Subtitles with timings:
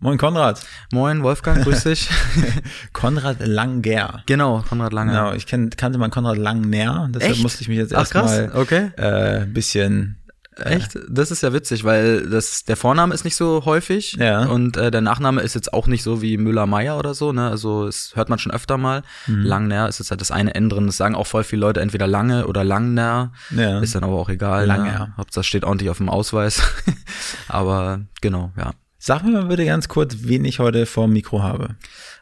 [0.00, 0.64] Moin Konrad.
[0.92, 2.08] Moin Wolfgang, grüß dich.
[2.92, 4.22] Konrad Langer.
[4.26, 5.12] Genau, Konrad Langer.
[5.12, 7.42] Genau, ich kenn, kannte mal Konrad Langner, deshalb Echt?
[7.42, 8.90] musste ich mich jetzt erstmal okay.
[8.96, 10.18] äh, bisschen
[10.58, 10.98] äh, Echt?
[11.08, 14.44] Das ist ja witzig, weil das der Vorname ist nicht so häufig ja.
[14.46, 17.48] und äh, der Nachname ist jetzt auch nicht so wie Müller-Meyer oder so, ne?
[17.48, 19.02] Also es hört man schon öfter mal.
[19.26, 19.42] Mhm.
[19.42, 20.86] Langner ist jetzt halt das eine N drin.
[20.86, 23.32] Das sagen auch voll viele Leute entweder Lange oder Langner.
[23.50, 23.80] Ja.
[23.80, 24.66] Ist dann aber auch egal.
[24.66, 24.84] Langer.
[24.84, 25.12] Ne?
[25.16, 26.62] Hauptsache steht ordentlich auf dem Ausweis.
[27.48, 28.72] aber genau, ja.
[29.00, 31.76] Sag mir mal bitte ganz kurz, wen ich heute vor dem Mikro habe.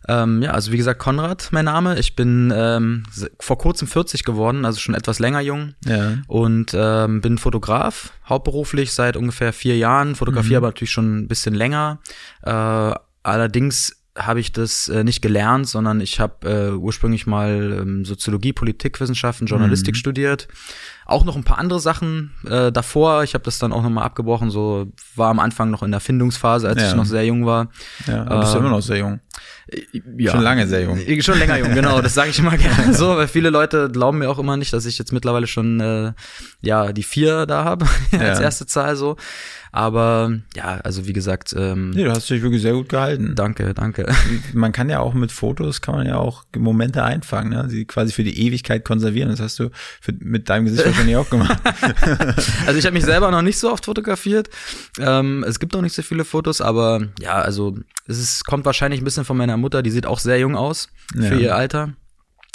[0.09, 1.99] Ähm, ja, also wie gesagt, Konrad, mein Name.
[1.99, 3.05] Ich bin ähm,
[3.41, 5.75] vor kurzem 40 geworden, also schon etwas länger jung.
[5.87, 6.19] Ja.
[6.29, 10.15] Und ähm, bin Fotograf, hauptberuflich seit ungefähr vier Jahren.
[10.17, 10.65] Fotografiere Mhm.
[10.65, 11.99] aber natürlich schon ein bisschen länger.
[12.43, 18.05] Äh, allerdings habe ich das äh, nicht gelernt, sondern ich habe äh, ursprünglich mal ähm,
[18.05, 19.99] Soziologie, Politikwissenschaften, Journalistik Mhm.
[19.99, 20.49] studiert.
[21.09, 23.23] Auch noch ein paar andere Sachen äh, davor.
[23.23, 24.51] Ich habe das dann auch nochmal abgebrochen.
[24.51, 26.89] So war am Anfang noch in der Findungsphase, als Ja.
[26.89, 27.69] ich noch sehr jung war.
[28.09, 29.21] Ja, du bist ja Ähm, immer noch sehr jung.
[30.19, 30.33] Ja.
[30.33, 30.99] Schon lange sehr jung.
[30.99, 32.01] Äh, Schon länger jung, genau.
[32.01, 34.85] Das sage ich immer gerne so, weil viele Leute glauben mir auch immer nicht, dass
[34.87, 36.13] ich jetzt mittlerweile schon äh,
[36.61, 38.41] ja die vier da habe als Ja.
[38.41, 39.17] erste Zahl so.
[39.77, 43.35] Aber ja, also wie gesagt, ähm, Nee, du hast dich wirklich sehr gut gehalten.
[43.35, 44.07] danke, danke.
[44.55, 47.67] Man kann ja auch mit Fotos, kann man ja auch Momente einfangen, ne?
[47.69, 49.29] sie quasi für die Ewigkeit konservieren.
[49.29, 49.69] Das hast du
[50.01, 51.59] für, mit deinem Gesicht wahrscheinlich auch gemacht.
[52.67, 54.49] Also ich habe mich selber noch nicht so oft fotografiert.
[54.99, 59.01] Ähm, es gibt noch nicht so viele Fotos, aber ja, also es ist, kommt wahrscheinlich
[59.01, 59.83] ein bisschen von meiner Mutter.
[59.83, 61.39] Die sieht auch sehr jung aus für Ja.
[61.39, 61.93] ihr Alter.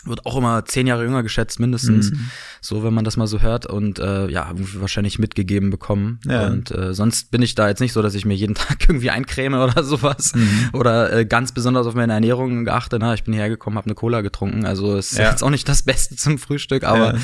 [0.04, 2.12] Wird auch immer zehn Jahre jünger geschätzt, mindestens.
[2.12, 2.32] Mhm.
[2.60, 3.66] So, wenn man das mal so hört.
[3.68, 6.20] Und äh, ja, wahrscheinlich mitgegeben bekommen.
[6.26, 6.48] Ja.
[6.48, 9.10] Und äh, sonst bin ich da jetzt nicht so, dass ich mir jeden Tag irgendwie
[9.12, 10.34] eincreme oder sowas.
[10.34, 10.70] Mhm.
[10.74, 12.98] Oder äh, ganz besonders auf meine Ernährung geachte.
[13.00, 14.66] Na, ich bin hierher gekommen, habe eine Cola getrunken.
[14.66, 15.30] Also ist Ja.
[15.30, 17.20] jetzt auch nicht das Beste zum Frühstück, aber Ja.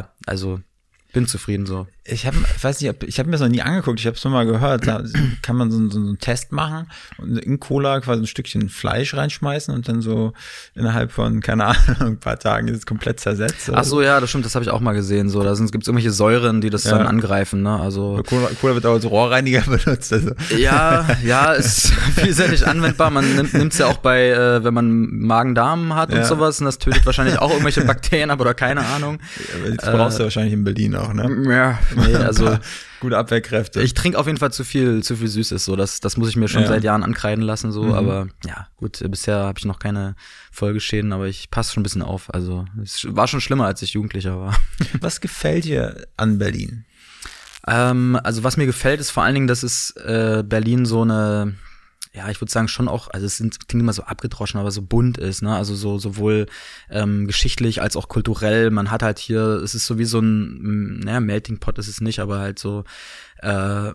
[0.00, 0.60] ja also
[1.12, 1.86] bin zufrieden so.
[2.04, 4.24] Ich habe, weiß nicht, ob- ich habe mir das noch nie angeguckt, ich habe es
[4.24, 4.88] nur mal gehört.
[4.88, 5.04] Da
[5.40, 9.72] kann man so, so, einen Test machen und in Cola quasi ein Stückchen Fleisch reinschmeißen
[9.72, 10.32] und dann so
[10.74, 13.70] innerhalb von, keine Ahnung, ein paar Tagen ist es komplett zersetzt.
[13.72, 15.28] Ach so, ja, das stimmt, das habe ich auch mal gesehen.
[15.28, 16.98] So, da gibt es irgendwelche Säuren, die das Ja.
[16.98, 17.78] dann angreifen, ne?
[17.78, 20.12] Also Cola, Cola wird auch als Rohrreiniger benutzt.
[20.12, 20.32] Also.
[20.58, 23.10] ja, ja, ist vielseitig anwendbar.
[23.10, 26.18] Man nimmt nimmt's ja auch bei, äh, wenn man Magen-Darm hat Ja.
[26.18, 29.20] und sowas, und das tötet wahrscheinlich auch irgendwelche Bakterien ab oder keine Ahnung.
[29.76, 31.30] Das brauchst du wahrscheinlich in Berlin auch, ne?
[31.48, 32.58] Ja, nee, also
[33.00, 33.82] Gute Abwehrkräfte.
[33.82, 35.64] ich trinke auf jeden Fall zu viel, zu viel Süßes.
[35.64, 36.68] So, das, das muss ich mir schon Ja.
[36.68, 37.72] seit Jahren ankreiden lassen.
[37.72, 37.92] So, Mhm.
[37.94, 39.02] aber ja, gut.
[39.10, 40.14] Bisher habe ich noch keine
[40.52, 42.32] Folgeschäden, aber ich passe schon ein bisschen auf.
[42.32, 44.54] Also es war schon schlimmer, als ich Jugendlicher war.
[45.00, 46.84] Was gefällt dir an Berlin?
[47.66, 51.54] Ähm, also was mir gefällt, ist vor allen Dingen, dass es äh, Berlin so eine,
[52.14, 54.82] ja, ich würde sagen schon auch, also es sind, klingt immer so abgedroschen, aber so
[54.82, 55.54] bunt ist, ne?
[55.56, 56.46] Also so sowohl
[56.90, 58.70] ähm, geschichtlich als auch kulturell.
[58.70, 60.58] Man hat halt hier, es ist so wie so ein,
[60.98, 62.84] mm, naja, Melting Pot ist es nicht, aber halt so
[63.38, 63.92] äh,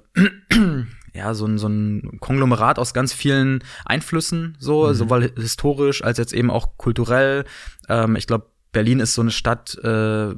[1.13, 4.93] ja, so ein, so ein Konglomerat aus ganz vielen Einflüssen, so, Mhm.
[4.93, 7.45] sowohl historisch als jetzt eben auch kulturell.
[7.87, 10.35] Ähm, ich glaube, Berlin ist so eine Stadt, äh,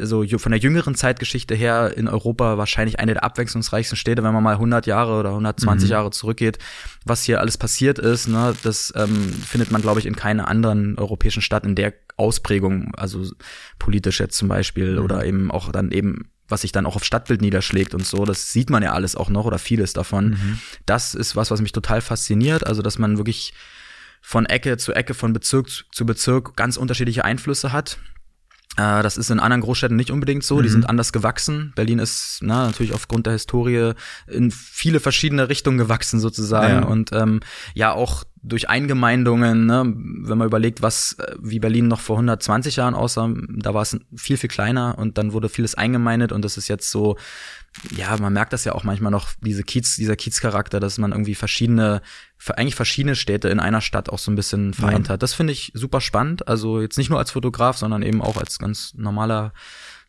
[0.00, 4.42] so von der jüngeren Zeitgeschichte her in Europa wahrscheinlich eine der abwechslungsreichsten Städte, wenn man
[4.42, 5.92] mal 100 Jahre oder 120 Mhm.
[5.92, 6.58] Jahre zurückgeht,
[7.04, 10.96] was hier alles passiert ist, ne, das ähm, findet man, glaube ich, in keiner anderen
[10.96, 13.26] europäischen Stadt in der Ausprägung, also
[13.78, 15.04] politisch jetzt zum Beispiel Mhm.
[15.04, 18.52] oder eben auch dann eben was sich dann auch auf Stadtbild niederschlägt und so, das
[18.52, 20.30] sieht man ja alles auch noch oder vieles davon.
[20.30, 20.58] Mhm.
[20.84, 23.54] Das ist was, was mich total fasziniert, also dass man wirklich
[24.22, 27.98] von Ecke zu Ecke, von Bezirk zu- Bezirk ganz unterschiedliche Einflüsse hat.
[28.78, 30.62] Äh, Das ist in anderen Großstädten nicht unbedingt so.
[30.62, 30.72] Die Mhm.
[30.72, 31.72] sind anders gewachsen.
[31.76, 33.92] Berlin ist na, natürlich aufgrund der Historie
[34.28, 36.82] in viele verschiedene Richtungen gewachsen sozusagen.
[36.82, 36.84] Ja.
[36.88, 37.40] Und ähm,
[37.74, 42.76] ja auch durch Eingemeindungen, ne, wenn man überlegt, was äh, wie Berlin noch vor 120
[42.76, 46.56] Jahren aussah, da war es viel, viel kleiner und dann wurde vieles eingemeindet und das
[46.56, 47.16] ist jetzt so,
[47.96, 51.34] ja, man merkt das ja auch manchmal noch, diese Kiez, dieser Kiezcharakter, dass man irgendwie
[51.34, 52.02] verschiedene,
[52.48, 55.22] eigentlich verschiedene Städte in einer Stadt auch so ein bisschen vereint hat.
[55.22, 56.48] Das finde ich super spannend.
[56.48, 59.52] Also jetzt nicht nur als Fotograf, sondern eben auch als ganz normaler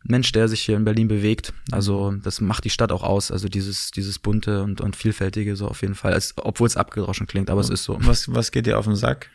[0.04, 1.54] Mensch, der sich hier in Berlin bewegt.
[1.72, 3.32] Also das macht die Stadt auch aus.
[3.32, 6.20] Also dieses, dieses bunte und, und vielfältige so auf jeden Fall.
[6.36, 7.98] Obwohl es abgedroschen klingt, aber es ist so.
[8.02, 9.30] Was, was geht dir auf den Sack?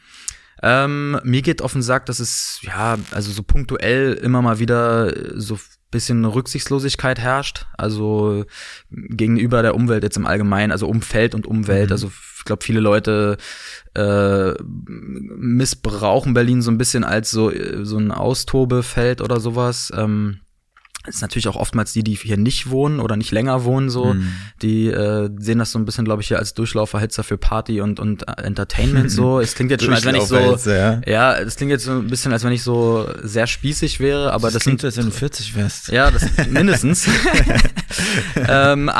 [0.62, 5.16] Ähm, mir geht auf den Sack, dass es, ja, also so punktuell immer mal wieder
[5.16, 5.58] äh, so
[5.90, 8.44] bisschen Rücksichtslosigkeit herrscht, also
[8.90, 11.88] gegenüber der Umwelt jetzt im Allgemeinen, also Umfeld und Umwelt.
[11.88, 11.92] Mhm.
[11.92, 13.36] Also ich glaube, viele Leute
[13.94, 17.52] äh, missbrauchen Berlin so ein bisschen als so,
[17.82, 19.92] so ein Austobefeld oder sowas.
[19.94, 20.40] Ähm,
[21.08, 24.12] das ist natürlich auch oftmals die, die hier nicht wohnen oder nicht länger wohnen, so.
[24.12, 24.32] Mhm.
[24.60, 27.98] Die äh, sehen das so ein bisschen, glaube ich, hier als Durchlauferhitzer für Party und,
[27.98, 29.40] und Entertainment so.
[29.40, 30.36] Es klingt jetzt schon, als wenn ich so.
[30.66, 31.00] Ja.
[31.06, 34.48] ja, es klingt jetzt so ein bisschen, als wenn ich so sehr spießig wäre, aber
[34.48, 35.88] das, das klingt, sind, als wenn du 40 wärst.
[35.88, 37.08] Ja, das mindestens.
[38.48, 38.90] ähm,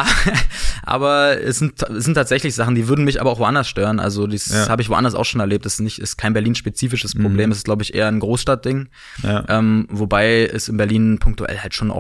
[0.83, 4.01] aber es sind, es sind tatsächlich Sachen, die würden mich aber auch woanders stören.
[4.01, 4.69] Also das ja.
[4.69, 5.67] habe ich woanders auch schon erlebt.
[5.67, 7.51] Das ist nicht, ist kein Berlin-spezifisches Problem.
[7.51, 7.53] Mhm.
[7.53, 8.89] Es ist, glaube ich, eher ein Großstadtding.
[9.23, 9.45] Ja.
[9.49, 11.91] Ähm, wobei es in Berlin punktuell halt schon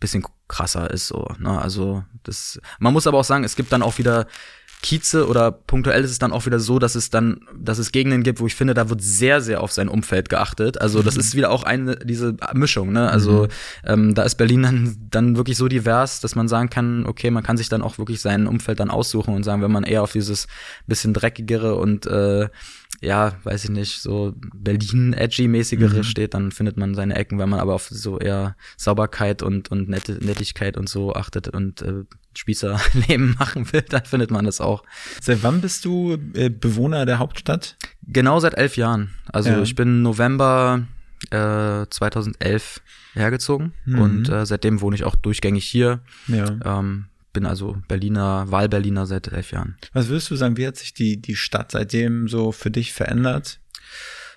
[0.00, 1.28] bisschen krasser ist so.
[1.38, 1.60] Ne?
[1.60, 2.60] Also das.
[2.78, 4.26] Man muss aber auch sagen, es gibt dann auch wieder
[4.82, 8.22] Kieze oder punktuell ist es dann auch wieder so, dass es dann, dass es Gegenden
[8.22, 10.80] gibt, wo ich finde, da wird sehr, sehr auf sein Umfeld geachtet.
[10.80, 11.20] Also das mhm.
[11.20, 13.10] ist wieder auch eine, diese Mischung, ne?
[13.10, 13.48] Also mhm.
[13.84, 17.42] ähm, da ist Berlin dann, dann wirklich so divers, dass man sagen kann, okay, man
[17.42, 20.12] kann sich dann auch wirklich sein Umfeld dann aussuchen und sagen, wenn man eher auf
[20.12, 20.46] dieses
[20.86, 22.48] bisschen dreckigere und äh,
[23.00, 26.02] ja, weiß ich nicht, so Berlin-edgy-mäßigere mhm.
[26.04, 29.88] steht, dann findet man seine Ecken, wenn man aber auf so eher Sauberkeit und, und
[29.88, 32.04] Nette, Nettigkeit und so achtet und äh,
[32.34, 34.82] Spießerleben machen will, dann findet man das auch.
[35.20, 37.76] Seit wann bist du äh, Bewohner der Hauptstadt?
[38.06, 39.10] Genau seit elf Jahren.
[39.30, 39.62] Also ja.
[39.62, 40.86] ich bin November
[41.30, 42.80] äh, 2011
[43.14, 43.98] hergezogen mhm.
[43.98, 46.00] und äh, seitdem wohne ich auch durchgängig hier.
[46.28, 46.56] Ja.
[46.64, 47.06] Ähm,
[47.36, 49.76] bin also Berliner, Wahlberliner seit elf Jahren.
[49.92, 53.60] Was würdest du sagen, wie hat sich die, die Stadt seitdem so für dich verändert?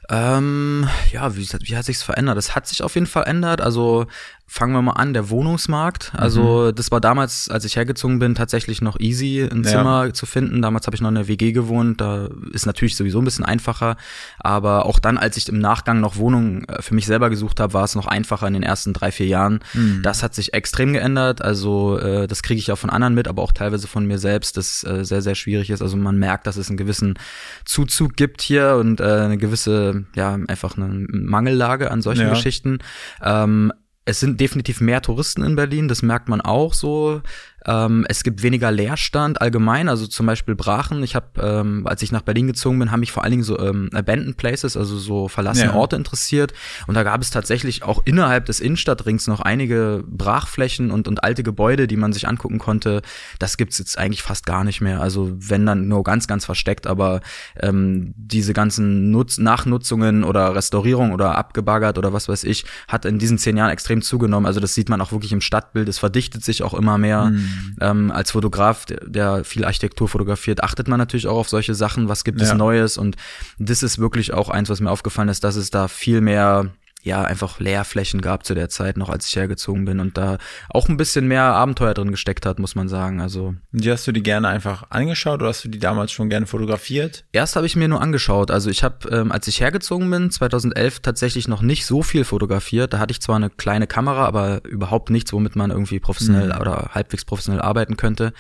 [0.09, 2.37] Ähm, ja, wie, wie hat sich's verändert?
[2.37, 3.61] Es hat sich auf jeden Fall verändert.
[3.61, 4.07] Also
[4.49, 6.11] fangen wir mal an, der Wohnungsmarkt.
[6.15, 6.75] Also mhm.
[6.75, 9.69] das war damals, als ich hergezogen bin, tatsächlich noch easy, ein ja.
[9.69, 10.63] Zimmer zu finden.
[10.63, 12.01] Damals habe ich noch in der WG gewohnt.
[12.01, 13.95] Da ist natürlich sowieso ein bisschen einfacher.
[14.39, 17.73] Aber auch dann, als ich im Nachgang noch Wohnungen äh, für mich selber gesucht habe,
[17.73, 19.59] war es noch einfacher in den ersten drei, vier Jahren.
[19.75, 20.01] Mhm.
[20.01, 21.43] Das hat sich extrem geändert.
[21.43, 24.57] Also äh, das kriege ich auch von anderen mit, aber auch teilweise von mir selbst,
[24.57, 25.83] das äh, sehr, sehr schwierig ist.
[25.83, 27.19] Also man merkt, dass es einen gewissen
[27.65, 32.29] Zuzug gibt hier und äh, eine gewisse, ja, einfach eine Mangellage an solchen ja.
[32.29, 32.79] Geschichten.
[33.21, 33.71] Ähm,
[34.09, 37.21] es sind definitiv mehr Touristen in Berlin, das merkt man auch so.
[37.65, 41.03] Ähm, es gibt weniger Leerstand allgemein, also zum Beispiel Brachen.
[41.03, 43.59] Ich habe, ähm, als ich nach Berlin gezogen bin, haben mich vor allen Dingen so
[43.59, 45.75] ähm, Abandoned Places, also so verlassene ja.
[45.75, 46.53] Orte interessiert.
[46.87, 51.43] Und da gab es tatsächlich auch innerhalb des Innenstadtrings noch einige Brachflächen und, und alte
[51.43, 53.01] Gebäude, die man sich angucken konnte.
[53.39, 55.01] Das gibt's jetzt eigentlich fast gar nicht mehr.
[55.01, 57.21] Also wenn dann nur ganz, ganz versteckt, aber
[57.59, 63.19] ähm, diese ganzen Nutz Nachnutzungen oder Restaurierung oder abgebaggert oder was weiß ich, hat in
[63.19, 64.45] diesen zehn Jahren extrem zugenommen.
[64.45, 65.89] Also das sieht man auch wirklich im Stadtbild.
[65.89, 67.25] Es verdichtet sich auch immer mehr.
[67.25, 67.48] Mhm.
[67.81, 72.09] Ähm, als Fotograf, der, der, viel Architektur fotografiert, achtet man natürlich auch auf solche Sachen,
[72.09, 72.47] was gibt ja.
[72.47, 72.97] es Neues?
[72.97, 73.15] Und
[73.57, 77.23] das ist wirklich auch eins, was mir aufgefallen ist, dass es da viel mehr ja
[77.23, 80.37] einfach Leerflächen gab zu der Zeit noch, als ich hergezogen bin und da
[80.69, 83.21] auch ein bisschen mehr Abenteuer drin gesteckt hat, muss man sagen.
[83.21, 86.45] Also die hast du die gerne einfach angeschaut oder hast du die damals schon gerne
[86.45, 87.23] fotografiert?
[87.31, 88.51] Erst habe ich mir nur angeschaut.
[88.51, 92.93] Also ich habe, ähm, als ich hergezogen bin, 2011 tatsächlich noch nicht so viel fotografiert.
[92.93, 96.59] Da hatte ich zwar eine kleine Kamera, aber überhaupt nichts, womit man irgendwie professionell mhm.
[96.59, 98.33] oder halbwegs professionell arbeiten könnte.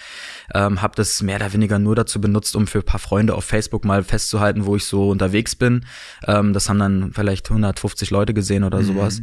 [0.53, 3.45] Ähm, habe das mehr oder weniger nur dazu benutzt, um für ein paar Freunde auf
[3.45, 5.85] Facebook mal festzuhalten, wo ich so unterwegs bin.
[6.27, 8.83] Ähm, das haben dann vielleicht 150 Leute gesehen gesehen oder mhm.
[8.83, 9.21] sowas.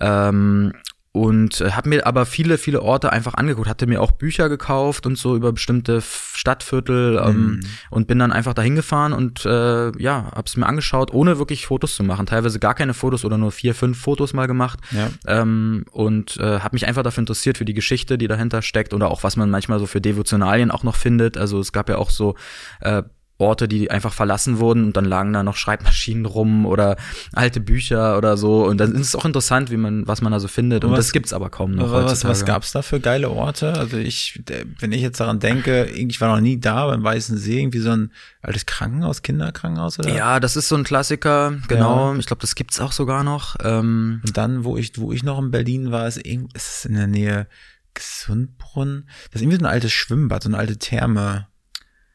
[0.00, 0.72] Ähm,
[1.14, 5.04] und äh, habe mir aber viele, viele Orte einfach angeguckt, hatte mir auch Bücher gekauft
[5.04, 7.60] und so über bestimmte Stadtviertel ähm, mm.
[7.90, 11.96] und bin dann einfach dahin gefahren und äh, ja, hab's mir angeschaut, ohne wirklich Fotos
[11.96, 12.24] zu machen.
[12.24, 14.80] Teilweise gar keine Fotos oder nur vier, fünf Fotos mal gemacht.
[14.90, 15.10] Ja.
[15.26, 19.10] Ähm, und äh, habe mich einfach dafür interessiert, für die Geschichte, die dahinter steckt oder
[19.10, 21.36] auch was man manchmal so für Devotionalien auch noch findet.
[21.36, 22.36] Also es gab ja auch so
[22.80, 23.02] äh,
[23.42, 26.96] Orte, die einfach verlassen wurden und dann lagen da noch Schreibmaschinen rum oder
[27.32, 28.64] alte Bücher oder so.
[28.64, 30.84] Und dann ist es auch interessant, wie man, was man da so findet.
[30.84, 31.92] Und, was, das gibt's aber kaum noch.
[31.92, 33.74] Was, was gab's da für geile Orte?
[33.74, 34.42] Also ich,
[34.78, 37.90] wenn ich jetzt daran denke, ich war noch nie da beim Weißen See, irgendwie so
[37.90, 40.14] ein altes Krankenhaus, Kinderkrankenhaus oder?
[40.14, 42.12] Ja, das ist so ein Klassiker, genau.
[42.12, 42.18] Ja.
[42.18, 43.56] Ich glaube, das gibt's auch sogar noch.
[43.62, 46.94] Ähm, und dann, wo ich, wo ich noch in Berlin war, ist, ist es in
[46.94, 47.46] der Nähe
[47.94, 49.04] Gesundbrunn.
[49.30, 51.48] Das ist irgendwie so ein altes Schwimmbad, so eine alte Therme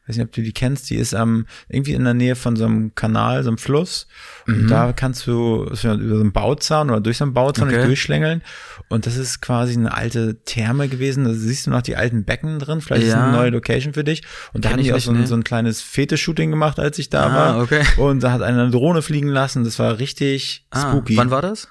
[0.08, 2.64] weiß nicht, ob du die kennst, die ist am, irgendwie in der Nähe von so
[2.64, 4.06] einem Kanal, so einem Fluss.
[4.46, 4.68] Und mhm.
[4.68, 7.84] da kannst du über so einen Bauzaun oder durch so einen Bauzaun okay.
[7.84, 8.42] durchschlängeln.
[8.88, 11.24] Und das ist quasi eine alte Therme gewesen.
[11.24, 12.80] Da siehst du noch die alten Becken drin.
[12.80, 13.08] Vielleicht ja.
[13.08, 14.22] ist eine neue Location für dich.
[14.52, 17.26] Und da haben die auch so ein, so ein kleines Fete-Shooting gemacht, als ich da
[17.26, 17.62] ah, war.
[17.62, 17.82] Okay.
[17.96, 19.64] Und da hat eine Drohne fliegen lassen.
[19.64, 21.16] Das war richtig ah, spooky.
[21.16, 21.68] Wann war das?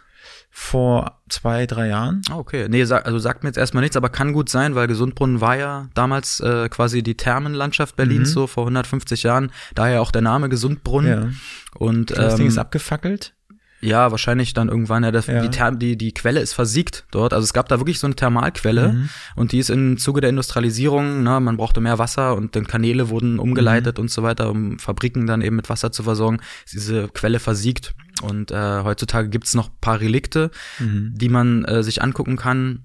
[0.60, 2.24] Vor zwei, drei Jahren.
[2.32, 2.68] Ah, okay.
[2.68, 5.56] Nee, sag, also sagt mir jetzt erstmal nichts, aber kann gut sein, weil Gesundbrunnen war
[5.56, 8.34] ja damals äh, quasi die Thermenlandschaft Berlins, mhm.
[8.34, 9.52] so vor 150 Jahren.
[9.76, 11.10] Daher auch der Name Gesundbrunnen.
[11.10, 11.30] Ja.
[11.78, 13.36] Und, das ähm, Ding ist abgefackelt.
[13.82, 15.42] Ja, wahrscheinlich dann irgendwann, ja, das, ja.
[15.42, 17.34] Die, Therm, die, die Quelle ist versiegt dort.
[17.34, 19.10] Also es gab da wirklich so eine Thermalquelle mhm.
[19.36, 23.10] und die ist im Zuge der Industrialisierung, na, man brauchte mehr Wasser und dann Kanäle
[23.10, 24.06] wurden umgeleitet mhm.
[24.06, 26.40] und so weiter, um Fabriken dann eben mit Wasser zu versorgen.
[26.66, 31.14] Ist diese Quelle versiegt und äh, heutzutage gibt's noch paar Relikte, mhm.
[31.16, 32.84] die man äh, sich angucken kann.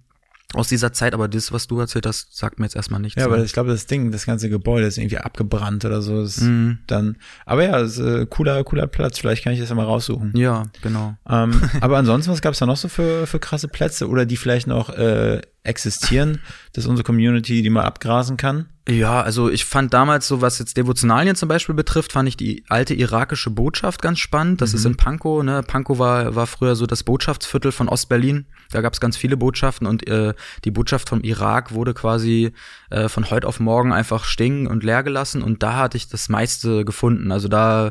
[0.55, 3.19] aus dieser Zeit, aber das, was du erzählt hast, sagt mir jetzt erstmal nichts.
[3.19, 6.23] Ja, aber ich glaube, das Ding, das ganze Gebäude ist irgendwie abgebrannt oder so.
[6.23, 6.79] Ist mhm.
[6.87, 9.19] Dann, aber ja, ist, äh, cooler, cooler Platz.
[9.19, 10.33] Vielleicht kann ich das ja mal raussuchen.
[10.37, 11.17] Ja, genau.
[11.29, 14.37] Ähm, aber ansonsten, was gab es da noch so für, für krasse Plätze oder die
[14.37, 16.41] vielleicht noch äh, existieren,
[16.73, 18.67] dass unsere Community die mal abgrasen kann?
[18.89, 22.65] Ja, also ich fand damals so, was jetzt Devotionalien zum Beispiel betrifft, fand ich die
[22.69, 24.61] alte irakische Botschaft ganz spannend.
[24.61, 24.79] Das mhm.
[24.79, 25.63] ist in Pankow, ne?
[25.63, 28.47] Pankow war, war früher so das Botschaftsviertel von Ostberlin.
[28.73, 32.53] Da gab es ganz viele Botschaften und äh, die Botschaft vom Irak wurde quasi
[32.91, 36.29] äh, von heute auf morgen einfach stehen und leer gelassen und da hatte ich das
[36.29, 37.31] meiste gefunden.
[37.31, 37.91] Also da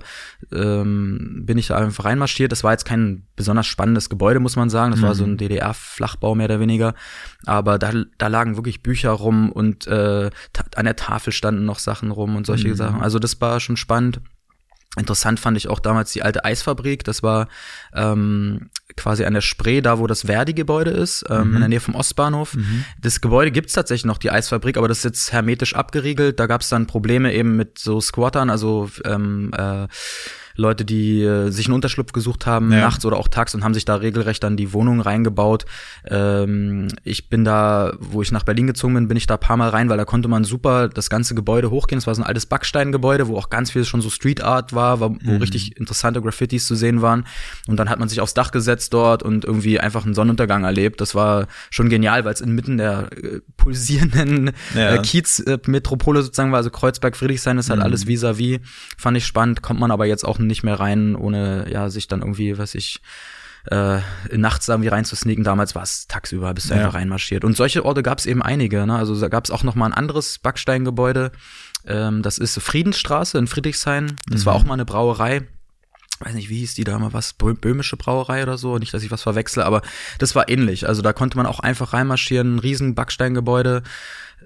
[0.52, 2.52] ähm, bin ich da einfach reinmarschiert.
[2.52, 4.92] Das war jetzt kein besonders spannendes Gebäude, muss man sagen.
[4.92, 5.06] Das mhm.
[5.06, 5.38] war so ein mhm.
[5.38, 6.96] DDR-Flachbau mehr oder weniger.
[7.46, 10.30] Aber da, da lagen wirklich Bücher rum und äh,
[10.76, 12.76] an der Tafel standen noch Sachen rum und solche mhm.
[12.76, 13.02] Sachen.
[13.02, 14.22] Also das war schon spannend.
[14.98, 17.06] Interessant fand ich auch damals die alte Eisfabrik.
[17.06, 17.48] Das war
[17.94, 21.54] ähm, quasi an der Spree, da wo das Verdi-Gebäude ist, ähm, mhm.
[21.54, 22.56] in der Nähe vom Ostbahnhof.
[22.56, 22.84] Mhm.
[23.02, 26.42] Das Gebäude gibt's tatsächlich noch, die Eisfabrik, aber das ist jetzt hermetisch abgeriegelt.
[26.42, 29.88] Da gab's dann Probleme eben mit so Squattern, also ähm, äh,
[30.56, 32.80] Leute, die äh, sich einen Unterschlupf gesucht haben, ja.
[32.82, 35.66] nachts oder auch tags und haben sich da regelrecht dann die Wohnung reingebaut.
[36.06, 39.70] Ähm, ich bin da, wo ich nach Berlin gezogen bin, bin ich da paar Mal
[39.70, 41.98] rein, weil da konnte man super das ganze Gebäude hochgehen.
[41.98, 45.00] Es war so ein altes Backsteingebäude, wo auch ganz viel schon so Street Art war,
[45.00, 45.38] wo mhm.
[45.38, 47.26] richtig interessante Graffitis zu sehen waren.
[47.68, 51.02] Und dann hat man sich aufs Dach gesetzt dort und irgendwie einfach einen Sonnenuntergang erlebt.
[51.02, 54.96] Das war schon genial, weil es inmitten der äh, pulsierenden ja.
[54.96, 57.86] äh, Kiez-Metropole sozusagen war, also Kreuzberg, Friedrichshain ist halt mhm.
[57.86, 58.58] alles vis-à-vis.
[58.58, 58.62] -vis.
[58.98, 62.22] Fand ich spannend, kommt man aber jetzt auch nicht mehr rein, ohne ja sich dann
[62.22, 63.02] irgendwie, was ich
[63.70, 64.00] äh,
[64.36, 65.44] nachts irgendwie reinzusneaken.
[65.44, 66.82] Damals war es tagsüber, bist du ja.
[66.82, 67.44] einfach reinmarschiert.
[67.44, 68.86] Und solche Orte gab es eben einige.
[68.86, 68.96] Ne?
[68.96, 71.32] Also da gab es auch noch mal ein anderes Backsteingebäude.
[71.86, 74.16] Ähm, das ist Friedensstraße in Friedrichshain.
[74.28, 74.46] Das mhm.
[74.46, 75.48] war auch mal eine Brauerei
[76.26, 79.12] weiß nicht, wie hieß die da mal was, böhmische Brauerei oder so, nicht, dass ich
[79.12, 79.82] was verwechsel, aber
[80.20, 80.88] das war ähnlich.
[80.88, 83.84] Also da konnte man auch einfach reinmarschieren, ein riesen Backsteingebäude,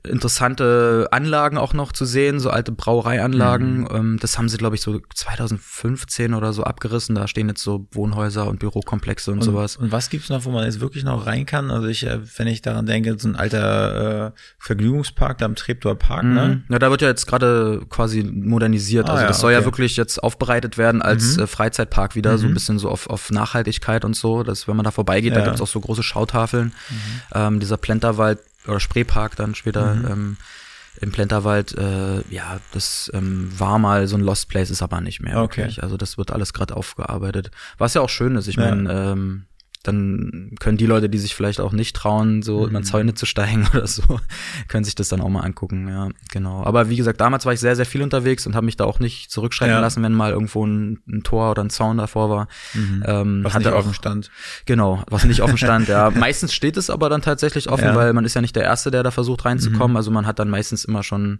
[0.07, 3.81] interessante Anlagen auch noch zu sehen, so alte Brauereianlagen.
[3.81, 3.87] Mhm.
[3.91, 7.15] Ähm, das haben sie, glaube ich, so 2015 oder so abgerissen.
[7.15, 9.77] Da stehen jetzt so Wohnhäuser und Bürokomplexe und, und sowas.
[9.77, 11.71] Und was gibt's noch, wo man jetzt wirklich noch rein kann?
[11.71, 15.95] Also ich, äh, wenn ich daran denke, so ein alter äh, Vergnügungspark da am Treptower
[15.95, 16.29] Park, ne?
[16.29, 16.35] mhm.
[16.35, 16.63] ne?
[16.69, 19.09] Ja, da wird ja jetzt gerade quasi modernisiert.
[19.09, 19.61] Ah, also das ja, soll okay.
[19.61, 21.43] ja wirklich jetzt aufbereitet werden als mhm.
[21.43, 22.55] äh, Freizeitpark wieder, so ein mhm.
[22.55, 24.43] bisschen so auf, auf Nachhaltigkeit und so.
[24.43, 25.39] Dass wenn man da vorbeigeht, ja.
[25.39, 26.73] da gibt's auch so große Schautafeln.
[26.89, 26.95] Mhm.
[27.33, 30.07] Ähm, dieser Plenterwald oder Spreepark dann später mhm.
[30.07, 30.37] ähm,
[31.01, 35.21] im Plenterwald, äh, ja, das ähm, war mal so ein Lost Place, ist aber nicht
[35.21, 35.57] mehr okay.
[35.57, 35.83] wirklich.
[35.83, 37.51] Also das wird alles gerade aufgearbeitet.
[37.77, 38.47] Was ja auch schön ist.
[38.47, 38.69] Ich ja.
[38.69, 39.45] meine, ähm,
[39.87, 42.69] dann können die Leute, die sich vielleicht auch nicht trauen, so mhm.
[42.69, 44.03] über Zäune zu steigen oder so,
[44.67, 46.63] können sich das dann auch mal angucken, ja, genau.
[46.63, 48.99] Aber wie gesagt, damals war ich sehr, sehr viel unterwegs und habe mich da auch
[48.99, 49.81] nicht zurückschrecken ja.
[49.81, 52.47] lassen, wenn mal irgendwo ein, ein, Tor oder ein Zaun davor war.
[52.73, 53.03] Mhm.
[53.05, 54.31] Ähm, was nicht offen stand.
[54.65, 56.09] Genau, was nicht offen stand, ja.
[56.15, 57.95] Meistens steht es aber dann tatsächlich offen, ja.
[57.95, 59.91] weil man ist ja nicht der Erste, der da versucht reinzukommen.
[59.91, 59.97] Mhm.
[59.97, 61.39] Also man hat dann meistens immer schon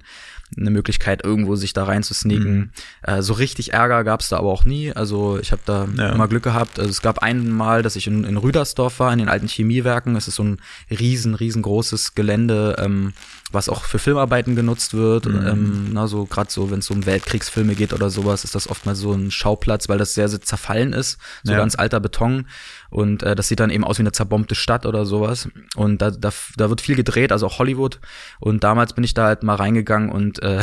[0.58, 2.58] eine Möglichkeit, irgendwo sich da reinzusneaken.
[2.58, 2.70] Mhm.
[3.02, 4.94] Äh, so richtig Ärger gab es da aber auch nie.
[4.94, 6.10] Also ich habe da ja.
[6.12, 6.80] immer Glück gehabt.
[6.80, 10.16] Also es gab einmal, dass ich in, in Rüdersdorf war, in den alten Chemiewerken.
[10.16, 10.58] Es ist so ein
[10.90, 13.14] riesen, riesengroßes Gelände, ähm,
[13.52, 15.26] was auch für Filmarbeiten genutzt wird.
[15.26, 15.48] Mhm.
[15.48, 18.86] Ähm, na, so gerade so, wenn es um Weltkriegsfilme geht oder sowas, ist das oft
[18.86, 21.18] mal so ein Schauplatz, weil das sehr, sehr zerfallen ist.
[21.44, 21.58] So ja.
[21.58, 22.48] ganz alter Beton.
[22.90, 25.50] Und äh, das sieht dann eben aus wie eine zerbombte Stadt oder sowas.
[25.76, 28.00] Und da, da, da wird viel gedreht, also auch Hollywood.
[28.40, 30.62] Und damals bin ich da halt mal reingegangen und äh,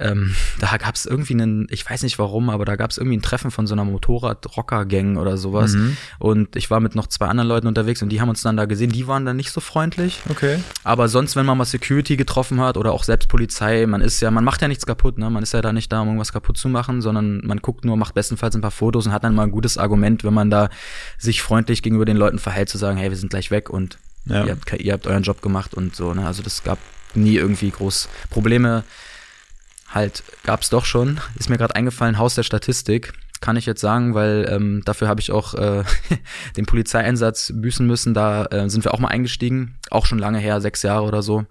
[0.00, 3.16] ähm, da gab es irgendwie einen, ich weiß nicht warum, aber da gab es irgendwie
[3.16, 5.72] ein Treffen von so einer Motorrad-Rocker-Gang oder sowas.
[5.74, 5.96] Mhm.
[6.20, 8.66] Und ich war mit noch zwei anderen Leuten unterwegs und die haben uns dann da
[8.66, 8.90] gesehen.
[8.90, 10.20] Die waren dann nicht so freundlich.
[10.28, 10.60] Okay.
[10.84, 14.30] Aber sonst, wenn man mal Security getroffen hat oder auch selbst Polizei, man ist ja,
[14.30, 15.30] man macht ja nichts kaputt, ne?
[15.30, 17.96] Man ist ja da nicht da, um irgendwas kaputt zu machen, sondern man guckt nur,
[17.96, 20.70] macht bestenfalls ein paar Fotos und hat dann mal ein gutes Argument, wenn man da
[21.18, 24.44] sich freundlich gegenüber den Leuten verhält, zu sagen, hey, wir sind gleich weg und ja.
[24.44, 26.24] ihr, habt, ihr habt euren Job gemacht und so, ne?
[26.24, 26.78] Also das gab
[27.14, 28.84] nie irgendwie groß Probleme
[29.88, 31.20] halt gab es doch schon.
[31.38, 33.12] Ist mir gerade eingefallen, Haus der Statistik.
[33.40, 35.84] Kann ich jetzt sagen, weil ähm, dafür habe ich auch äh,
[36.56, 38.14] den Polizeieinsatz büßen müssen.
[38.14, 41.46] Da äh, sind wir auch mal eingestiegen, auch schon lange her, sechs Jahre oder so.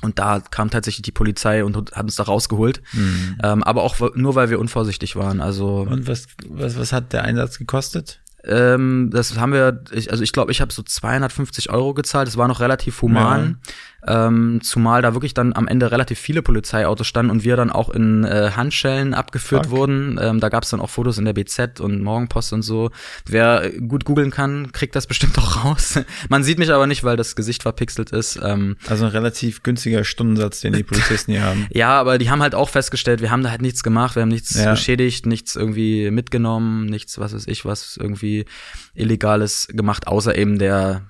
[0.00, 2.82] Und da kam tatsächlich die Polizei und hat uns da rausgeholt.
[2.92, 3.38] Mhm.
[3.42, 5.40] Ähm, aber auch nur, weil wir unvorsichtig waren.
[5.40, 8.20] Also und was, was, was hat der Einsatz gekostet?
[8.44, 12.28] Ähm, das haben wir, ich, also ich glaube, ich habe so 250 Euro gezahlt.
[12.28, 13.58] Das war noch relativ human.
[13.97, 13.97] Ja.
[14.08, 17.90] Ähm, zumal da wirklich dann am Ende relativ viele Polizeiautos standen und wir dann auch
[17.90, 19.76] in äh, Handschellen abgeführt Fuck.
[19.76, 20.18] wurden.
[20.20, 22.90] Ähm, da gab es dann auch Fotos in der BZ und Morgenpost und so.
[23.26, 26.00] Wer gut googeln kann, kriegt das bestimmt auch raus.
[26.28, 28.38] Man sieht mich aber nicht, weil das Gesicht verpixelt ist.
[28.42, 31.66] Ähm, also ein relativ günstiger Stundensatz, den die Polizisten hier haben.
[31.78, 34.30] Ja, aber die haben halt auch festgestellt, wir haben da halt nichts gemacht, wir haben
[34.30, 34.70] nichts ja.
[34.70, 38.46] beschädigt, nichts irgendwie mitgenommen, nichts, was weiß ich, was irgendwie
[38.94, 41.02] Illegales gemacht, außer eben der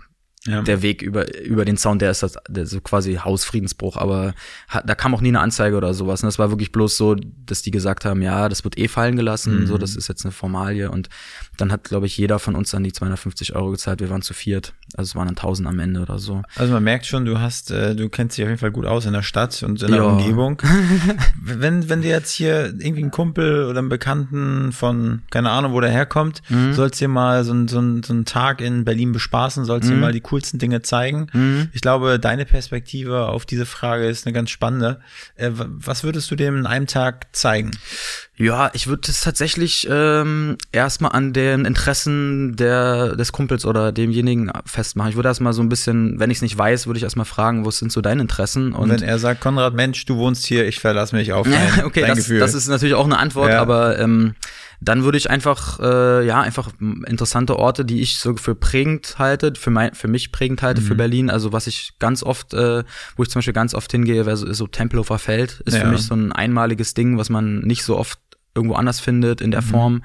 [0.46, 0.62] ja.
[0.62, 4.34] der Weg über, über den Zaun, der ist das, der ist so quasi Hausfriedensbruch, aber
[4.68, 6.22] hat, da kam auch nie eine Anzeige oder sowas.
[6.22, 9.16] Und das war wirklich bloß so, dass die gesagt haben, ja, das wird eh fallen
[9.16, 9.66] gelassen, mhm.
[9.66, 10.90] so, das ist jetzt eine Formalie.
[10.90, 11.08] Und
[11.58, 14.00] dann hat, glaube ich, jeder von uns dann die 250 Euro gezahlt.
[14.00, 14.74] Wir waren zu viert.
[14.96, 16.42] Also es waren dann 1000 am Ende oder so.
[16.54, 19.06] Also man merkt schon, du hast, äh, du kennst dich auf jeden Fall gut aus
[19.06, 20.04] in der Stadt und in der ja.
[20.04, 20.62] Umgebung.
[21.42, 25.80] wenn, wenn dir jetzt hier irgendwie ein Kumpel oder ein Bekannten von, keine Ahnung, wo
[25.80, 26.72] der herkommt, mhm.
[26.74, 29.94] sollst dir mal so, so, so einen Tag in Berlin bespaßen, sollst mhm.
[29.94, 31.26] dir mal die coolsten Dinge zeigen.
[31.32, 31.68] Mhm.
[31.72, 35.00] Ich glaube, deine Perspektive auf diese Frage ist eine ganz spannende.
[35.34, 37.72] Äh, was würdest du dem in einem Tag zeigen?
[38.38, 44.52] Ja, ich würde es tatsächlich ähm, erstmal an den Interessen der, des Kumpels oder demjenigen
[44.64, 45.10] festmachen.
[45.10, 47.66] Ich würde erstmal so ein bisschen, wenn ich es nicht weiß, würde ich erstmal fragen,
[47.66, 48.74] was sind so deine Interessen?
[48.74, 52.02] Und, wenn er sagt, Konrad, Mensch, du wohnst hier, ich verlasse mich auf dein, okay,
[52.02, 52.38] dein das, Gefühl.
[52.38, 53.60] das ist natürlich auch eine Antwort, ja.
[53.60, 54.36] aber ähm,
[54.80, 56.70] dann würde ich einfach, äh, ja, einfach
[57.06, 60.86] interessante Orte, die ich so für prägend halte, für, mein, für mich prägend halte, mhm.
[60.86, 61.30] für Berlin.
[61.30, 62.84] Also was ich ganz oft, äh,
[63.16, 65.80] wo ich zum Beispiel ganz oft hingehe, wäre so, so Tempelhofer Feld, ist ja.
[65.80, 68.20] für mich so ein einmaliges Ding, was man nicht so oft
[68.58, 69.66] irgendwo anders findet in der mhm.
[69.66, 70.02] Form.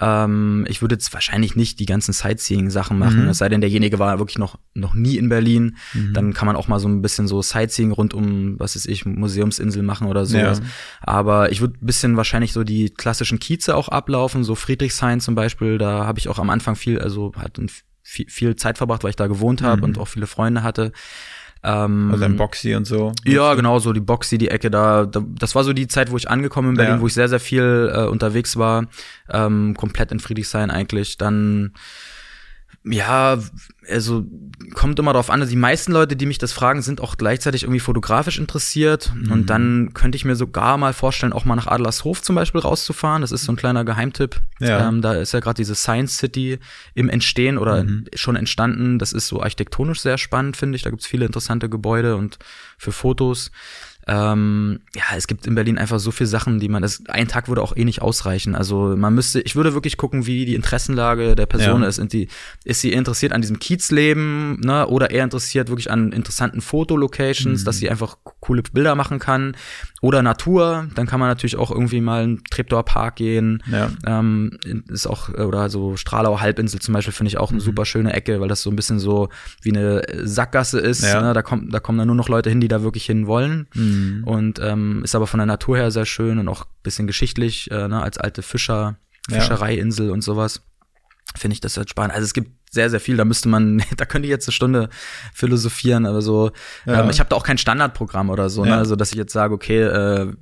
[0.00, 3.28] Ähm, ich würde jetzt wahrscheinlich nicht die ganzen Sightseeing-Sachen machen, mhm.
[3.28, 5.76] es sei denn, derjenige war wirklich noch, noch nie in Berlin.
[5.92, 6.14] Mhm.
[6.14, 9.04] Dann kann man auch mal so ein bisschen so Sightseeing rund um, was weiß ich,
[9.04, 10.60] Museumsinsel machen oder sowas.
[10.60, 10.64] Ja.
[11.02, 15.34] Aber ich würde ein bisschen wahrscheinlich so die klassischen Kieze auch ablaufen, so Friedrichshain zum
[15.34, 17.60] Beispiel, da habe ich auch am Anfang viel, also hat
[18.02, 19.84] viel, viel Zeit verbracht, weil ich da gewohnt habe mhm.
[19.84, 20.92] und auch viele Freunde hatte.
[21.64, 23.12] Ähm, also ein Boxy und so.
[23.24, 25.22] Ja, genau, so die Boxy, die Ecke da, da.
[25.38, 27.00] Das war so die Zeit, wo ich angekommen in Berlin, ja.
[27.00, 28.86] wo ich sehr, sehr viel äh, unterwegs war.
[29.30, 31.18] Ähm, komplett in Friedrichshain eigentlich.
[31.18, 31.72] Dann
[32.84, 33.38] ja,
[33.88, 34.24] also
[34.74, 35.40] kommt immer darauf an.
[35.40, 39.12] Also die meisten Leute, die mich das fragen, sind auch gleichzeitig irgendwie fotografisch interessiert.
[39.14, 39.32] Mhm.
[39.32, 43.22] Und dann könnte ich mir sogar mal vorstellen, auch mal nach Adlershof zum Beispiel rauszufahren.
[43.22, 44.40] Das ist so ein kleiner Geheimtipp.
[44.58, 44.88] Ja.
[44.88, 46.58] Ähm, da ist ja gerade diese Science City
[46.94, 48.06] im Entstehen oder mhm.
[48.14, 48.98] schon entstanden.
[48.98, 50.82] Das ist so architektonisch sehr spannend, finde ich.
[50.82, 52.38] Da gibt's viele interessante Gebäude und
[52.78, 53.52] für Fotos.
[54.08, 57.48] Ähm, ja, es gibt in Berlin einfach so viele Sachen, die man, das, ein Tag
[57.48, 58.54] würde auch eh nicht ausreichen.
[58.54, 61.88] Also man müsste, ich würde wirklich gucken, wie die Interessenlage der Person ja.
[61.88, 61.98] ist.
[61.98, 62.28] Und die,
[62.64, 67.64] ist sie interessiert an diesem Kiezleben, ne, oder eher interessiert wirklich an interessanten Fotolocations, mhm.
[67.64, 69.56] dass sie einfach coole Bilder machen kann.
[70.00, 73.62] Oder Natur, dann kann man natürlich auch irgendwie mal in Treptower Park gehen.
[73.70, 73.90] Ja.
[74.04, 77.64] Ähm, ist auch, oder so Stralauer Halbinsel zum Beispiel finde ich auch eine mhm.
[77.64, 79.28] super schöne Ecke, weil das so ein bisschen so
[79.60, 81.02] wie eine Sackgasse ist.
[81.04, 81.22] Ja.
[81.22, 81.34] Ne?
[81.34, 83.68] Da, kommt, da kommen dann nur noch Leute hin, die da wirklich hin wollen.
[83.74, 83.91] Mhm.
[84.24, 87.88] Und ähm, ist aber von der Natur her sehr schön und auch bisschen geschichtlich, äh,
[87.88, 88.02] ne?
[88.02, 88.96] als alte Fischer,
[89.28, 90.12] Fischereiinsel ja.
[90.12, 90.62] und sowas.
[91.36, 92.14] Finde ich das halt spannend.
[92.14, 93.16] Also es gibt sehr, sehr viel.
[93.16, 94.88] Da müsste man, da könnte ich jetzt eine Stunde
[95.32, 96.50] philosophieren, aber so,
[96.86, 97.02] ja.
[97.02, 98.70] ähm, ich habe da auch kein Standardprogramm oder so, ne?
[98.70, 98.74] ja.
[98.74, 98.80] ne?
[98.80, 100.32] Also, dass ich jetzt sage, okay, äh,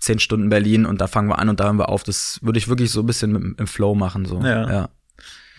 [0.00, 2.02] zehn Stunden Berlin und da fangen wir an und da hören wir auf.
[2.02, 4.24] Das würde ich wirklich so ein bisschen im, im Flow machen.
[4.26, 4.40] So.
[4.40, 4.70] Ja.
[4.70, 4.88] ja.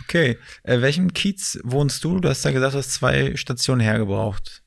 [0.04, 0.38] Okay.
[0.64, 2.20] Äh, welchem Kiez wohnst du?
[2.20, 4.63] Du hast ja gesagt, du hast zwei Stationen hergebraucht.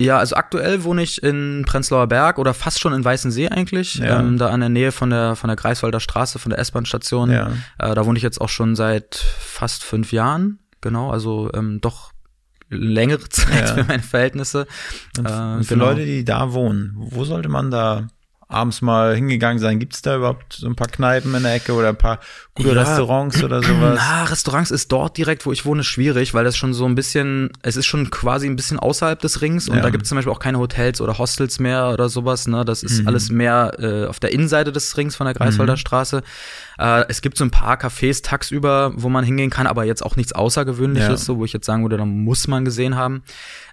[0.00, 4.20] Ja, also aktuell wohne ich in Prenzlauer Berg oder fast schon in Weißensee eigentlich, ja.
[4.20, 7.30] ähm, da an der Nähe von der von der Greifswalder Straße, von der S-Bahn-Station.
[7.30, 7.52] Ja.
[7.78, 12.12] Äh, da wohne ich jetzt auch schon seit fast fünf Jahren genau, also ähm, doch
[12.68, 13.74] längere Zeit ja.
[13.74, 14.66] für meine Verhältnisse.
[15.18, 15.86] Und äh, für genau.
[15.86, 18.08] Leute, die da wohnen, wo sollte man da
[18.50, 19.78] abends mal hingegangen sein?
[19.78, 22.20] Gibt es da überhaupt so ein paar Kneipen in der Ecke oder ein paar
[22.54, 23.94] gute ja, Restaurants oder sowas?
[23.96, 27.50] Na, Restaurants ist dort direkt, wo ich wohne, schwierig, weil das schon so ein bisschen,
[27.62, 29.82] es ist schon quasi ein bisschen außerhalb des Rings und ja.
[29.82, 32.46] da gibt es zum Beispiel auch keine Hotels oder Hostels mehr oder sowas.
[32.46, 32.64] Ne?
[32.64, 33.08] Das ist mhm.
[33.08, 35.78] alles mehr äh, auf der Innenseite des Rings von der Greifswalder mhm.
[35.78, 36.22] Straße.
[36.80, 40.16] Äh, es gibt so ein paar Cafés tagsüber, wo man hingehen kann, aber jetzt auch
[40.16, 41.16] nichts Außergewöhnliches, ja.
[41.16, 43.22] so wo ich jetzt sagen würde, da muss man gesehen haben.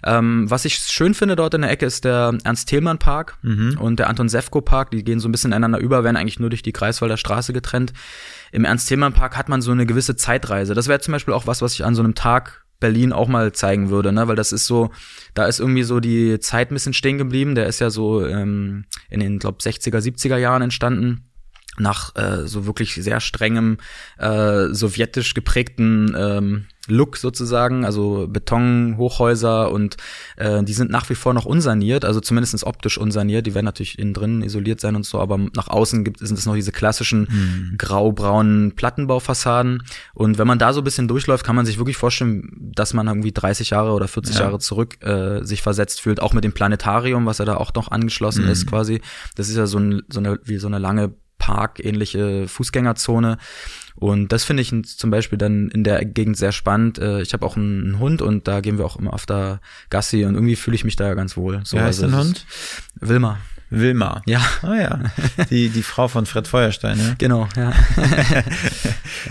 [0.04, 3.78] Ähm, was ich schön finde dort in der Ecke ist der Ernst-Thälmann-Park mhm.
[3.80, 4.90] und der Anton-Sefko-Park.
[4.90, 7.94] Die gehen so ein bisschen ineinander über, werden eigentlich nur durch die Greifswalder Straße getrennt.
[8.52, 10.74] Im Ernst-Thälmann-Park hat man so eine gewisse Zeitreise.
[10.74, 13.52] Das wäre zum Beispiel auch was, was ich an so einem Tag Berlin auch mal
[13.52, 14.28] zeigen würde, ne?
[14.28, 14.90] Weil das ist so,
[15.34, 17.56] da ist irgendwie so die Zeit ein bisschen stehen geblieben.
[17.56, 21.27] Der ist ja so ähm, in den, glaub, 60er, 70er Jahren entstanden
[21.80, 23.78] nach äh, so wirklich sehr strengem
[24.18, 29.96] äh, sowjetisch geprägten ähm, Look sozusagen, also Betonhochhäuser und
[30.36, 33.46] äh, die sind nach wie vor noch unsaniert, also zumindest optisch unsaniert.
[33.46, 36.46] Die werden natürlich innen drin isoliert sein und so, aber nach außen gibt, sind es
[36.46, 37.74] noch diese klassischen mhm.
[37.78, 39.82] grau-braunen Plattenbaufassaden.
[40.14, 43.06] Und wenn man da so ein bisschen durchläuft, kann man sich wirklich vorstellen, dass man
[43.06, 44.42] irgendwie 30 Jahre oder 40 ja.
[44.42, 47.90] Jahre zurück äh, sich versetzt fühlt, auch mit dem Planetarium, was ja da auch noch
[47.90, 48.50] angeschlossen mhm.
[48.50, 49.00] ist quasi.
[49.36, 53.38] Das ist ja so, ein, so eine wie so eine lange parkähnliche Fußgängerzone.
[53.94, 56.98] Und das finde ich zum Beispiel dann in der Gegend sehr spannend.
[56.98, 60.24] Äh, ich habe auch einen Hund und da gehen wir auch immer auf der Gassi
[60.24, 61.60] und irgendwie fühle ich mich da ganz wohl.
[61.64, 62.46] So, Wer heißt also, Hund?
[63.00, 63.38] Wilma.
[63.70, 64.22] Wilma.
[64.24, 64.40] Ja.
[64.62, 64.98] Ah ja.
[65.50, 67.14] Die, die Frau von Fred Feuerstein, ja.
[67.18, 67.72] Genau, ja.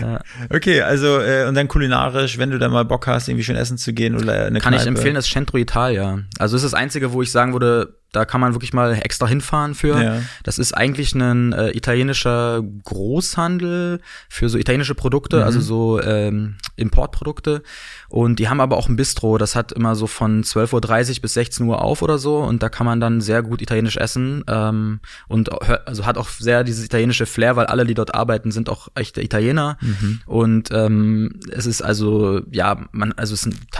[0.00, 0.20] ja.
[0.50, 3.78] Okay, also äh, und dann kulinarisch, wenn du da mal Bock hast, irgendwie schön essen
[3.78, 4.82] zu gehen oder eine Kann Kneipe.
[4.82, 6.20] ich empfehlen, das Centro Italia.
[6.38, 9.26] Also das ist das Einzige, wo ich sagen würde, da kann man wirklich mal extra
[9.26, 10.02] hinfahren für.
[10.02, 10.20] Ja.
[10.42, 15.42] Das ist eigentlich ein äh, italienischer Großhandel für so italienische Produkte, Mhm.
[15.42, 17.62] also so ähm, Importprodukte.
[18.08, 21.34] Und die haben aber auch ein Bistro, das hat immer so von 12.30 Uhr bis
[21.34, 22.38] 16 Uhr auf oder so.
[22.38, 24.44] Und da kann man dann sehr gut italienisch essen.
[24.48, 25.50] Ähm, und
[25.86, 29.22] also hat auch sehr dieses italienische Flair, weil alle, die dort arbeiten, sind auch echte
[29.22, 29.76] Italiener.
[29.80, 30.20] Mhm.
[30.26, 33.70] Und ähm, es ist also, ja, man, also es sind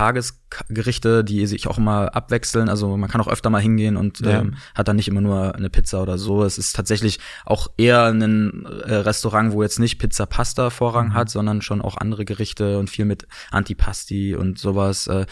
[0.50, 2.68] Tagesgerichte, die sich auch immer abwechseln.
[2.68, 4.40] Also man kann auch öfter mal hingehen und Ja.
[4.40, 6.42] ähm, hat dann nicht immer nur eine Pizza oder so.
[6.44, 10.70] Es ist tatsächlich auch eher ein äh, Restaurant, wo jetzt nicht Pizza Pasta Mhm.
[10.70, 15.06] Vorrang hat, sondern schon auch andere Gerichte und viel mit Antipasti und sowas.
[15.06, 15.26] Äh,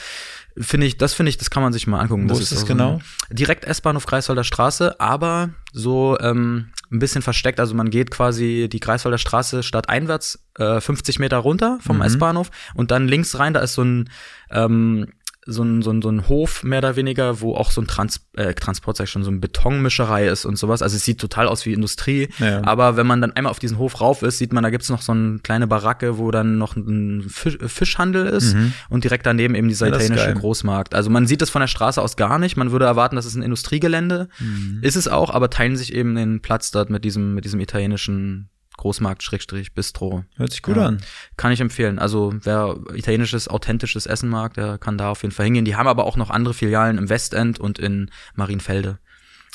[0.58, 2.24] finde ich, das finde ich, das kann man sich mal angucken.
[2.24, 3.00] Wo das ist das auch genau?
[3.30, 7.60] Direkt S-Bahnhof Greifswalder Straße, aber so ähm, ein bisschen versteckt.
[7.60, 12.02] Also man geht quasi die Greifswalder Straße stadteinwärts äh, 50 Meter runter vom Mhm.
[12.02, 14.10] S-Bahnhof und dann links rein, da ist so ein
[14.50, 15.06] ähm,
[15.46, 18.20] so ein, so, ein, so ein Hof mehr oder weniger, wo auch so ein Trans
[18.36, 20.82] äh, Transport, sag ich schon, so eine Betonmischerei ist und sowas.
[20.82, 22.28] Also es sieht total aus wie Industrie.
[22.38, 22.62] Ja.
[22.64, 25.02] Aber wenn man dann einmal auf diesen Hof rauf ist, sieht man, da gibt's noch
[25.02, 28.56] so eine kleine Baracke, wo dann noch ein Fisch, Fischhandel ist
[28.88, 29.92] und direkt daneben eben dieser Mhm.
[29.92, 30.40] Ja, das italienische.
[30.40, 30.94] Großmarkt.
[30.94, 32.56] Also man sieht es von der Straße aus gar nicht.
[32.56, 34.28] Man würde erwarten, das ist ein Industriegelände.
[34.38, 34.80] Mhm.
[34.82, 38.50] Ist es auch, aber teilen sich eben den Platz dort mit diesem, mit diesem italienischen
[38.86, 40.24] Großmarkt, Schrägstrich, Bistro.
[40.36, 40.86] Hört sich gut Ja.
[40.86, 41.00] an.
[41.36, 41.98] Kann ich empfehlen.
[41.98, 45.64] Also wer italienisches, authentisches Essen mag, der kann da auf jeden Fall hingehen.
[45.64, 48.98] Die haben aber auch noch andere Filialen im Westend und in Marienfelde,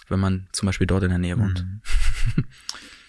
[0.09, 1.65] wenn man zum Beispiel dort in der Nähe wohnt.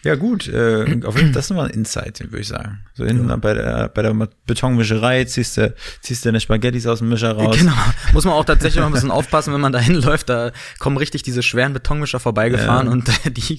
[0.05, 0.49] Ja, gut.
[0.49, 2.85] Äh, auf jeden Fall, das ist nochmal ein Insight, würde ich sagen.
[2.95, 4.12] So hinten bei der, bei der
[4.47, 7.57] Betonmischerei ziehst du, ziehst du deine Spaghettis aus dem Mischer raus.
[7.57, 7.73] Genau.
[8.12, 10.29] Muss man auch tatsächlich mal ein bisschen aufpassen, wenn man da hinläuft.
[10.29, 12.93] Da kommen richtig diese schweren Betonmischer vorbeigefahren Ja.
[12.93, 13.59] und äh, die,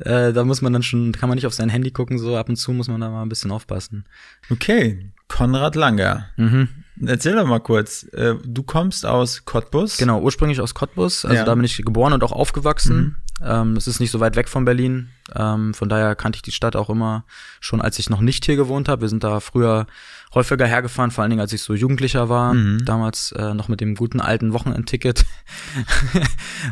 [0.00, 2.48] äh, da muss man dann schon, kann man nicht auf sein Handy gucken, so ab
[2.48, 4.04] und zu muss man da mal ein bisschen aufpassen.
[4.50, 5.10] Okay.
[5.28, 6.26] Konrad Langer.
[6.36, 6.68] Mhm.
[7.06, 8.02] Erzähl doch mal kurz.
[8.12, 9.96] Äh, du kommst aus Cottbus.
[9.96, 11.24] Genau, ursprünglich aus Cottbus.
[11.24, 11.44] Also Ja.
[11.44, 13.16] da bin ich geboren und auch aufgewachsen.
[13.42, 15.08] Ähm, es ist nicht so weit weg von Berlin.
[15.34, 17.24] Ähm, von daher kannte ich die Stadt auch immer
[17.60, 19.02] schon, als ich noch nicht hier gewohnt habe.
[19.02, 19.86] Wir sind da früher
[20.34, 22.54] häufiger hergefahren, vor allen Dingen, als ich so Jugendlicher war.
[22.84, 25.24] Damals äh, noch mit dem guten alten Wochenendticket.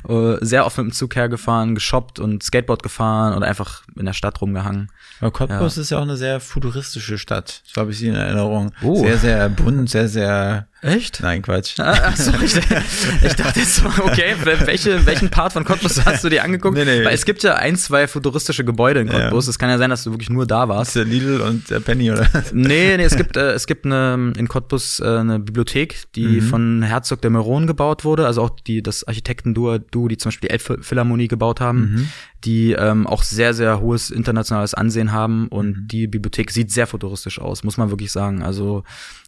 [0.08, 4.12] Äh, Sehr oft mit dem Zug hergefahren, geshoppt und Skateboard gefahren oder einfach in der
[4.12, 4.90] Stadt rumgehangen.
[5.20, 7.62] Aber Cottbus ist ja auch eine sehr futuristische Stadt.
[7.66, 8.72] So habe ich sie in Erinnerung.
[8.82, 8.96] Oh.
[9.04, 10.68] Sehr, sehr bunt, sehr, sehr.
[10.82, 11.20] Echt?
[11.22, 11.78] Nein, Quatsch.
[11.78, 16.02] Ah, ach so, ich, ich dachte jetzt so, okay, wel- welche, welchen Part von Cottbus
[16.06, 16.74] hast du dir angeguckt?
[16.76, 17.04] Nee, nee.
[17.04, 19.48] Weil es gibt ja ein, zwei futuristische Gebäude in Cottbus.
[19.48, 20.88] Es kann ja sein, dass du wirklich nur da Das warst.
[20.90, 22.26] ist der Lidl und der Penny, oder?
[22.52, 26.82] Nee, nee, es gibt, äh, es gibt eine, in Cottbus äh, eine Bibliothek, die von
[26.82, 30.52] Herzog der Meron gebaut wurde, also auch die, das Architektenduo, Duo, die zum Beispiel die
[30.52, 32.10] Elbphilharmonie gebaut haben,
[32.44, 37.40] die ähm, auch sehr, sehr hohes internationales Ansehen haben und die Bibliothek sieht sehr futuristisch
[37.40, 38.42] aus, muss man wirklich sagen.
[38.42, 38.84] Also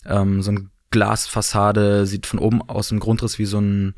[0.07, 3.95] ähm, so ein Glasfassade sieht von oben aus dem Grundriss wie so ein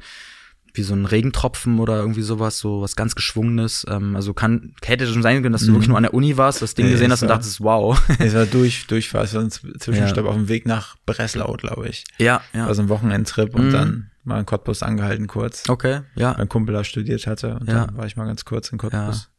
[0.76, 3.86] wie so ein Regentropfen oder irgendwie sowas, so was ganz geschwungenes.
[3.88, 6.60] Ähm, also kann hätte schon sein können, dass du wirklich nur an der Uni warst,
[6.62, 8.02] das Ding Nee, gesehen es hast und war- dachtest, wow.
[8.18, 10.30] Es war durch, es war ein Z- Zwischenstopp Ja.
[10.30, 12.04] auf dem Weg nach Breslau, glaube ich.
[12.18, 12.66] ja, ja.
[12.66, 13.72] Also ein Wochenendtrip und Mhm.
[13.72, 15.68] dann mal in Cottbus angehalten kurz.
[15.68, 16.34] Okay, ja.
[16.36, 17.86] Mein Kumpel da studiert hatte und Ja.
[17.86, 19.30] dann war ich mal ganz kurz in Cottbus.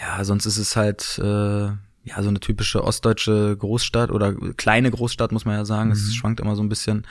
[0.00, 1.66] Ja, sonst ist es halt äh,
[2.06, 5.90] ja so eine typische ostdeutsche Großstadt oder kleine Großstadt, muss man ja sagen.
[5.92, 7.06] Es schwankt immer so ein bisschen.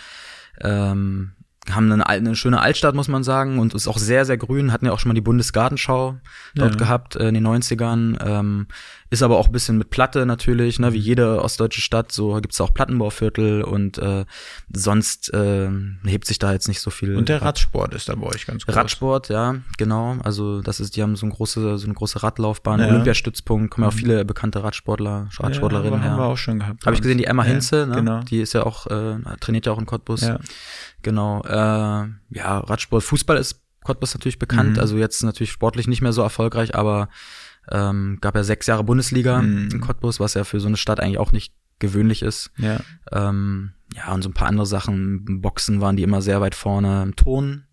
[0.61, 1.31] Ähm,
[1.71, 4.71] haben eine, eine schöne Altstadt, muss man sagen, und ist auch sehr, sehr grün.
[4.73, 6.17] Hatten ja auch schon mal die Bundesgartenschau
[6.55, 6.77] dort Ja.
[6.77, 8.17] gehabt äh, in den 90ern.
[8.25, 8.67] Ähm,
[9.09, 12.11] ist aber auch ein bisschen mit Platte natürlich, ne, wie jede ostdeutsche Stadt.
[12.11, 14.25] So gibt's auch Plattenbauviertel und äh,
[14.73, 15.69] sonst äh,
[16.05, 17.15] hebt sich da jetzt nicht so viel.
[17.15, 17.43] Und der ab.
[17.43, 18.75] Radsport ist da bei euch ganz groß.
[18.75, 20.17] Radsport, ja, genau.
[20.23, 22.87] Also das ist, die haben so eine große, so eine große Radlaufbahn, Ja.
[22.87, 22.91] Mhm.
[22.93, 26.31] Olympiastützpunkt, kommen ja auch viele bekannte Radsportler, Radsportlerinnen ja, haben wir her.
[26.31, 26.85] auch schon gehabt.
[26.85, 27.95] Habe ich gesehen, die Emma Ja, Hinze, ne?
[27.95, 28.19] Genau.
[28.23, 30.21] Die ist ja auch, äh, trainiert ja auch in Cottbus.
[30.21, 30.39] Ja.
[31.03, 31.41] Genau.
[31.43, 34.73] Äh, ja, Radsport, Fußball ist Cottbus natürlich bekannt.
[34.73, 34.79] Mhm.
[34.79, 37.09] Also jetzt natürlich sportlich nicht mehr so erfolgreich, aber
[37.71, 39.69] ähm, gab ja sechs Jahre Bundesliga Mhm.
[39.71, 42.51] in Cottbus, was ja für so eine Stadt eigentlich auch nicht gewöhnlich ist.
[42.57, 42.79] ja.
[43.11, 45.41] Ähm, ja, und so ein paar andere Sachen.
[45.41, 47.03] Boxen waren die immer sehr weit vorne.
[47.03, 47.65] Im Ton.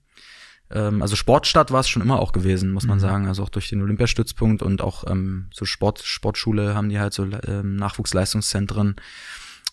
[0.71, 3.03] Ähm, also Sportstadt war es schon immer auch gewesen, muss man Mhm.
[3.03, 3.27] sagen.
[3.29, 7.25] Also auch durch den Olympiastützpunkt und auch ähm, so Sport, Sportschule haben die halt so
[7.47, 8.97] ähm, Nachwuchsleistungszentren.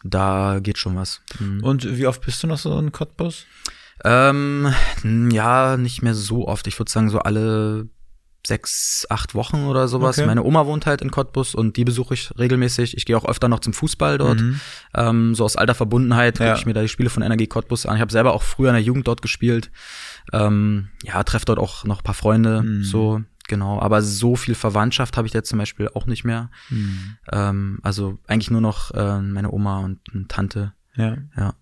[0.03, 1.21] Da geht schon was.
[1.39, 1.63] Mhm.
[1.63, 3.45] Und wie oft bist du noch so in Cottbus?
[4.05, 4.71] Ähm,
[5.31, 6.67] ja, nicht mehr so oft.
[6.67, 7.88] Ich würde sagen, so alle
[8.45, 10.17] sechs, acht Wochen oder sowas.
[10.17, 10.25] Okay.
[10.27, 12.95] Meine Oma wohnt halt in Cottbus und die besuche ich regelmäßig.
[12.95, 14.39] Ich gehe auch öfter noch zum Fußball dort.
[14.39, 14.60] Mhm.
[14.95, 16.47] Ähm, so aus alter Verbundenheit Ja.
[16.49, 17.95] gucke ich mir da die Spiele von Energie Cottbus an.
[17.95, 19.69] Ich habe selber auch früher in der Jugend dort gespielt.
[20.31, 22.62] Ähm, ja, treffe dort auch noch ein paar Freunde.
[22.62, 22.83] Mhm.
[22.83, 26.49] So, genau, aber so viel Verwandtschaft habe ich jetzt zum Beispiel auch nicht mehr.
[26.69, 27.17] Hm.
[27.31, 30.73] Ähm, also eigentlich nur noch äh, meine Oma und eine Tante.
[30.95, 31.17] Ja.
[31.36, 31.53] Ja.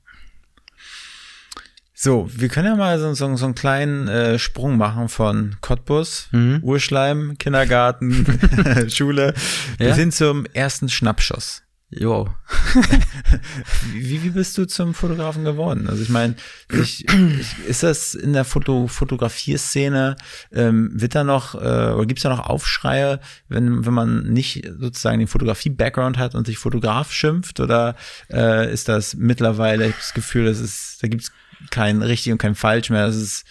[1.98, 6.28] So, wir können ja mal so, so, so einen kleinen äh, Sprung machen von Cottbus,
[6.32, 6.60] Mhm.
[6.62, 9.34] Urschleim, Kindergarten, Schule,
[9.78, 9.96] bis Ja.
[9.96, 11.64] hin zum ersten Schnappschuss.
[11.90, 12.28] Jo.
[13.94, 15.88] Wie, wie bist du zum Fotografen geworden?
[15.88, 16.36] Also ich meine,
[16.74, 20.16] ich, ich, ist das in der Foto, Fotografierszene,
[20.52, 25.20] ähm, wird da noch, äh, oder gibt's da noch Aufschreie, wenn, wenn man nicht sozusagen
[25.20, 27.60] den Fotografie-Background hat und sich Fotograf schimpft?
[27.60, 27.96] Oder
[28.32, 31.32] äh, ist das mittlerweile, ich hab das Gefühl, das ist, da gibt's
[31.70, 33.06] kein richtig und kein falsch mehr.
[33.06, 33.46] Das ist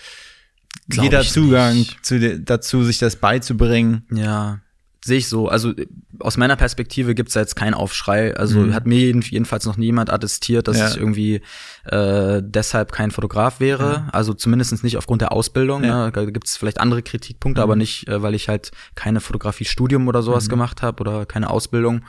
[0.88, 4.04] Glaub jeder Zugang zu, dazu, sich das beizubringen.
[4.10, 4.60] Ja,
[5.04, 5.48] sehe ich so.
[5.48, 5.86] Also äh,
[6.18, 8.34] aus meiner Perspektive gibt's da jetzt keinen Aufschrei.
[8.36, 8.74] Also Mhm.
[8.74, 10.88] hat mir jeden, jedenfalls noch niemand attestiert, dass Ja.
[10.88, 11.42] ich irgendwie
[11.84, 14.08] äh, deshalb kein Fotograf wäre.
[14.12, 15.84] Also zumindest nicht aufgrund der Ausbildung.
[15.84, 16.06] Ja.
[16.06, 16.12] Ne?
[16.12, 17.62] Da gibt's vielleicht andere Kritikpunkte, Mhm.
[17.64, 20.50] aber nicht, äh, weil ich halt keine Fotografiestudium oder sowas Mhm.
[20.50, 22.04] gemacht habe oder keine Ausbildung.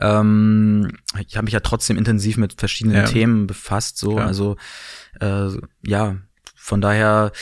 [0.00, 0.92] Ähm,
[1.26, 3.02] ich habe mich ja trotzdem intensiv mit verschiedenen Ja.
[3.04, 3.98] Themen befasst.
[3.98, 4.56] So, also
[5.20, 5.48] äh,
[5.84, 6.16] ja,
[6.54, 7.32] von daher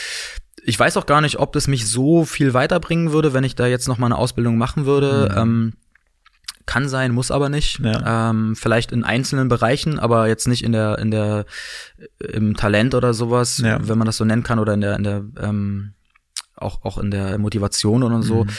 [0.67, 3.67] ich weiß auch gar nicht, ob das mich so viel weiterbringen würde, wenn ich da
[3.67, 5.29] jetzt noch mal eine Ausbildung machen würde.
[5.31, 5.37] Mhm.
[5.37, 5.73] Ähm,
[6.65, 7.79] kann sein, muss aber nicht.
[7.79, 8.31] Ja.
[8.31, 11.45] Ähm, vielleicht in einzelnen Bereichen, aber jetzt nicht in der, in der,
[12.19, 13.79] im Talent oder sowas, Ja.
[13.87, 15.93] wenn man das so nennen kann, oder in der, in der, ähm,
[16.57, 18.43] auch, auch in der Motivation oder so.
[18.43, 18.49] Mhm.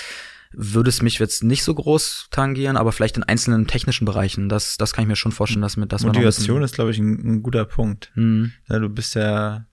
[0.52, 4.48] Würde es mich jetzt nicht so groß tangieren, aber vielleicht in einzelnen technischen Bereichen.
[4.48, 7.34] Das, das kann ich mir schon vorstellen, dass, mit, ein Motivation ist, glaube ich, ein,
[7.34, 8.10] ein guter Punkt.
[8.14, 8.52] Mhm.
[8.66, 9.66] Ja, du bist ja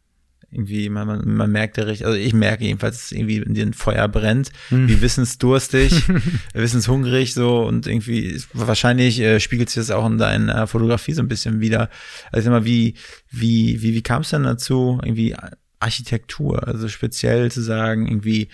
[0.52, 3.66] irgendwie, man, man, man merkt ja richtig, also ich merke jedenfalls, dass irgendwie in dir
[3.66, 4.88] ein Feuer brennt, Mhm.
[4.88, 6.04] wie wissensdurstig,
[6.54, 11.28] wissenshungrig so und irgendwie wahrscheinlich äh, spiegelt sich das auch in deiner Fotografie so ein
[11.28, 11.90] bisschen wieder.
[12.32, 12.96] Also immer wie
[13.32, 15.36] wie wie wie kam es denn dazu irgendwie
[15.80, 18.48] Architektur, also speziell zu sagen irgendwie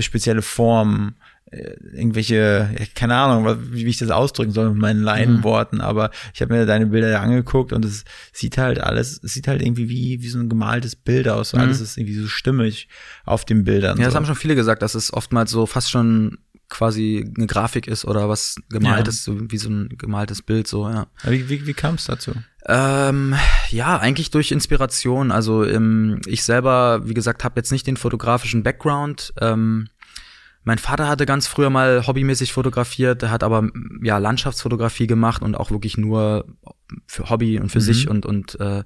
[0.00, 1.16] spezielle Formen,
[1.92, 6.54] irgendwelche, ja, keine Ahnung, wie ich das ausdrücken soll mit meinen Laienworten, aber ich habe
[6.54, 10.22] mir deine Bilder ja angeguckt und es sieht halt alles, es sieht halt irgendwie wie,
[10.22, 11.50] wie so ein gemaltes Bild aus.
[11.50, 11.62] So Mhm.
[11.62, 12.88] Alles ist irgendwie so stimmig
[13.24, 13.98] auf den Bildern.
[13.98, 14.18] Ja, das so.
[14.18, 16.38] haben schon viele gesagt, dass es oftmals so fast schon
[16.68, 21.06] quasi eine Grafik ist oder was gemaltes, so wie so ein gemaltes Bild, so, ja.
[21.24, 22.32] Wie, wie, wie kam es dazu?
[22.66, 23.34] Ähm,
[23.68, 25.30] ja, eigentlich durch Inspiration.
[25.30, 29.34] Also ähm, ich selber, wie gesagt, habe jetzt nicht den fotografischen Background.
[29.40, 29.88] Ähm,
[30.64, 33.68] mein Vater hatte ganz früher mal hobbymäßig fotografiert, der hat aber
[34.02, 36.46] ja Landschaftsfotografie gemacht und auch wirklich nur
[37.06, 37.82] für Hobby und für Mhm.
[37.82, 38.82] sich und und äh,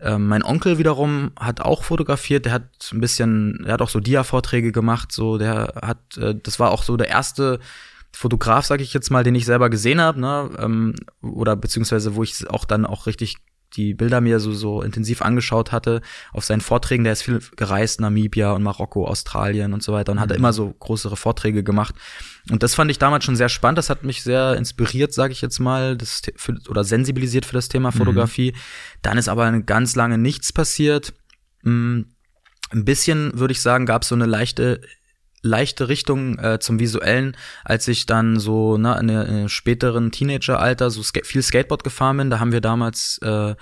[0.00, 4.00] äh, mein Onkel wiederum hat auch fotografiert, der hat ein bisschen, er hat auch so
[4.00, 7.60] Dia-Vorträge gemacht, so der hat, äh, das war auch so der erste
[8.12, 12.22] Fotograf, sag ich jetzt mal, den ich selber gesehen habe, ne, ähm, oder beziehungsweise wo
[12.22, 13.36] ich auch dann auch richtig
[13.76, 16.00] die Bilder mir so so intensiv angeschaut hatte
[16.32, 17.04] auf seinen Vorträgen.
[17.04, 20.36] Der ist viel gereist, Namibia und Marokko, Australien und so weiter und hat Mhm.
[20.36, 21.94] immer so größere Vorträge gemacht.
[22.50, 23.78] Und das fand ich damals schon sehr spannend.
[23.78, 27.68] Das hat mich sehr inspiriert, sage ich jetzt mal, das, für, oder sensibilisiert für das
[27.68, 28.54] Thema Fotografie.
[29.02, 31.12] Dann ist aber ganz lange nichts passiert.
[31.62, 32.02] Mm,
[32.72, 34.80] Ein bisschen, würde ich sagen, gab es so eine leichte
[35.42, 40.10] leichte Richtung äh, zum Visuellen, als ich dann so ne, in, der- in einem späteren
[40.10, 42.30] Teenageralter so ska viel Skateboard gefahren bin.
[42.30, 43.54] Da haben wir damals äh,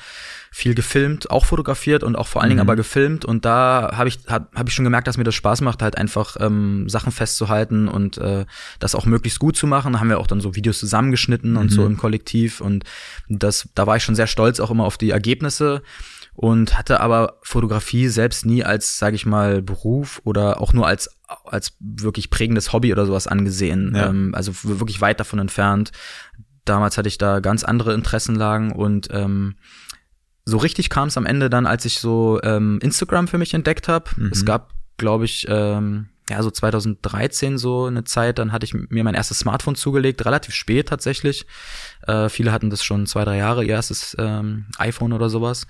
[0.50, 2.68] viel gefilmt, auch fotografiert und auch vor allen Dingen Mhm.
[2.68, 3.24] aber gefilmt.
[3.24, 5.96] Und da habe ich hab, hab ich schon gemerkt, dass mir das Spaß macht, halt
[5.96, 8.44] einfach ähm, Sachen festzuhalten und äh,
[8.80, 9.92] das auch möglichst gut zu machen.
[9.92, 11.74] Da haben wir auch dann so Videos zusammengeschnitten und Mhm.
[11.74, 12.60] so im Kollektiv.
[12.60, 12.84] Und
[13.28, 15.82] das, da war ich schon sehr stolz auch immer auf die Ergebnisse
[16.34, 21.10] und hatte aber Fotografie selbst nie als, sage ich mal, Beruf oder auch nur als
[21.44, 23.92] als wirklich prägendes Hobby oder sowas angesehen.
[23.94, 24.08] Ja.
[24.08, 25.92] Ähm, also wirklich weit davon entfernt.
[26.64, 29.56] Damals hatte ich da ganz andere Interessenlagen und ähm,
[30.44, 33.88] so richtig kam es am Ende dann, als ich so ähm, Instagram für mich entdeckt
[33.88, 34.10] habe.
[34.16, 34.30] Mhm.
[34.32, 39.04] Es gab, glaube ich, ähm, ja, so 2013 so eine Zeit, dann hatte ich mir
[39.04, 41.46] mein erstes Smartphone zugelegt, relativ spät tatsächlich.
[42.06, 45.66] Äh, viele hatten das schon zwei, drei Jahre, ihr erstes ähm, iPhone oder sowas.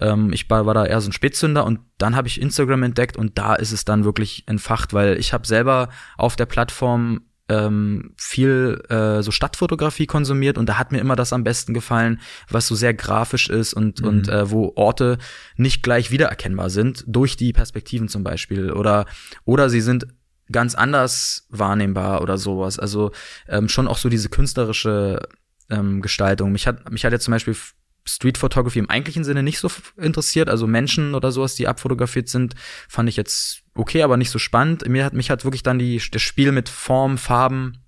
[0.00, 3.16] Ähm, ich war, war da eher so ein Spätzünder und dann habe ich Instagram entdeckt
[3.16, 8.14] und da ist es dann wirklich entfacht, weil ich habe selber auf der Plattform ähm,
[8.16, 12.68] viel äh, so Stadtfotografie konsumiert und da hat mir immer das am besten gefallen, was
[12.68, 14.08] so sehr grafisch ist und, Mhm.
[14.08, 15.18] und äh, wo Orte
[15.56, 18.70] nicht gleich wiedererkennbar sind, durch die Perspektiven zum Beispiel.
[18.72, 19.06] Oder,
[19.44, 20.06] oder sie sind
[20.52, 22.78] ganz anders wahrnehmbar oder sowas.
[22.78, 23.10] Also
[23.48, 25.20] ähm, schon auch so diese künstlerische
[25.68, 26.52] ähm, Gestaltung.
[26.52, 27.56] Mich hat, mich hat jetzt zum Beispiel
[28.04, 30.48] Street Photography im eigentlichen Sinne nicht so interessiert.
[30.48, 32.54] Also Menschen oder sowas, die abfotografiert sind,
[32.88, 34.88] fand ich jetzt okay, aber nicht so spannend.
[34.88, 37.78] Mir hat mich hat wirklich dann die, das Spiel mit Form, Farben,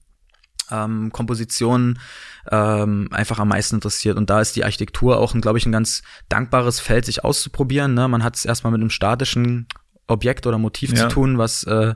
[0.71, 1.99] ähm, Kompositionen
[2.51, 4.17] ähm, einfach am meisten interessiert.
[4.17, 7.95] Und da ist die Architektur auch, glaube ich, ein ganz dankbares Feld, sich auszuprobieren.
[7.95, 8.09] Ne?
[8.09, 9.67] Man hat es erstmal mit einem statischen
[10.09, 10.97] Objekt oder Motiv Ja.
[11.09, 11.95] zu tun, was äh,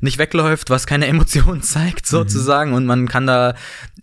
[0.00, 3.54] nicht wegläuft, was keine Emotionen zeigt sozusagen und man kann da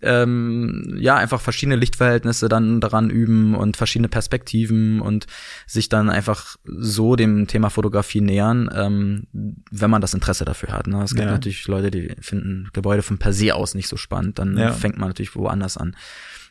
[0.02, 5.26] ähm, ja einfach verschiedene Lichtverhältnisse dann daran üben und verschiedene Perspektiven und
[5.66, 9.26] sich dann einfach so dem Thema Fotografie nähern, ähm,
[9.70, 10.86] wenn man das Interesse dafür hat.
[10.86, 11.02] Ne?
[11.02, 11.32] Es gibt Ja.
[11.32, 14.72] natürlich Leute, die finden Gebäude von per se aus nicht so spannend, dann Ja.
[14.72, 15.96] fängt man natürlich woanders an.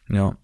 [0.09, 0.37] Ja.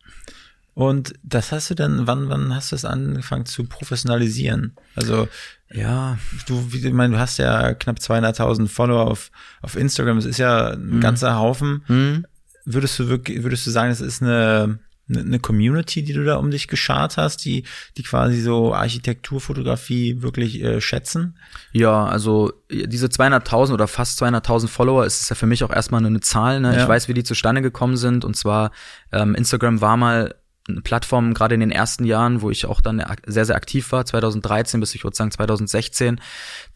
[0.74, 4.74] Und das hast du dann, wann, wann hast du es angefangen zu professionalisieren?
[4.95, 5.28] Also,
[5.74, 9.32] Ja, du, wie, ich meine, du hast ja knapp 200.000 Follower auf,
[9.62, 10.18] auf Instagram.
[10.18, 11.84] Das ist ja ein ganzer Haufen.
[11.88, 12.26] hm?
[12.64, 14.78] Würdest du wirklich, würdest du sagen, das ist eine,
[15.10, 17.64] eine, eine Community, die du da um dich geschart hast, die,
[17.98, 21.38] die quasi so Architekturfotografie wirklich äh, schätzen?
[21.72, 26.12] Ja, also diese 200.000 oder fast 200.000 Follower ist ja für mich auch erstmal nur
[26.12, 26.60] eine Zahl.
[26.60, 26.76] Ne?
[26.76, 26.84] Ja.
[26.84, 28.26] Ich weiß, wie die zustande gekommen sind.
[28.26, 28.72] Und zwar
[29.12, 30.36] ähm, Instagram war mal
[30.72, 34.06] eine Plattform, gerade in den ersten Jahren, wo ich auch dann sehr, sehr aktiv war,
[34.06, 36.20] 2013 bis ich würde sagen 2016,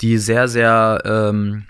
[0.01, 1.65] die sehr, sehr ähm,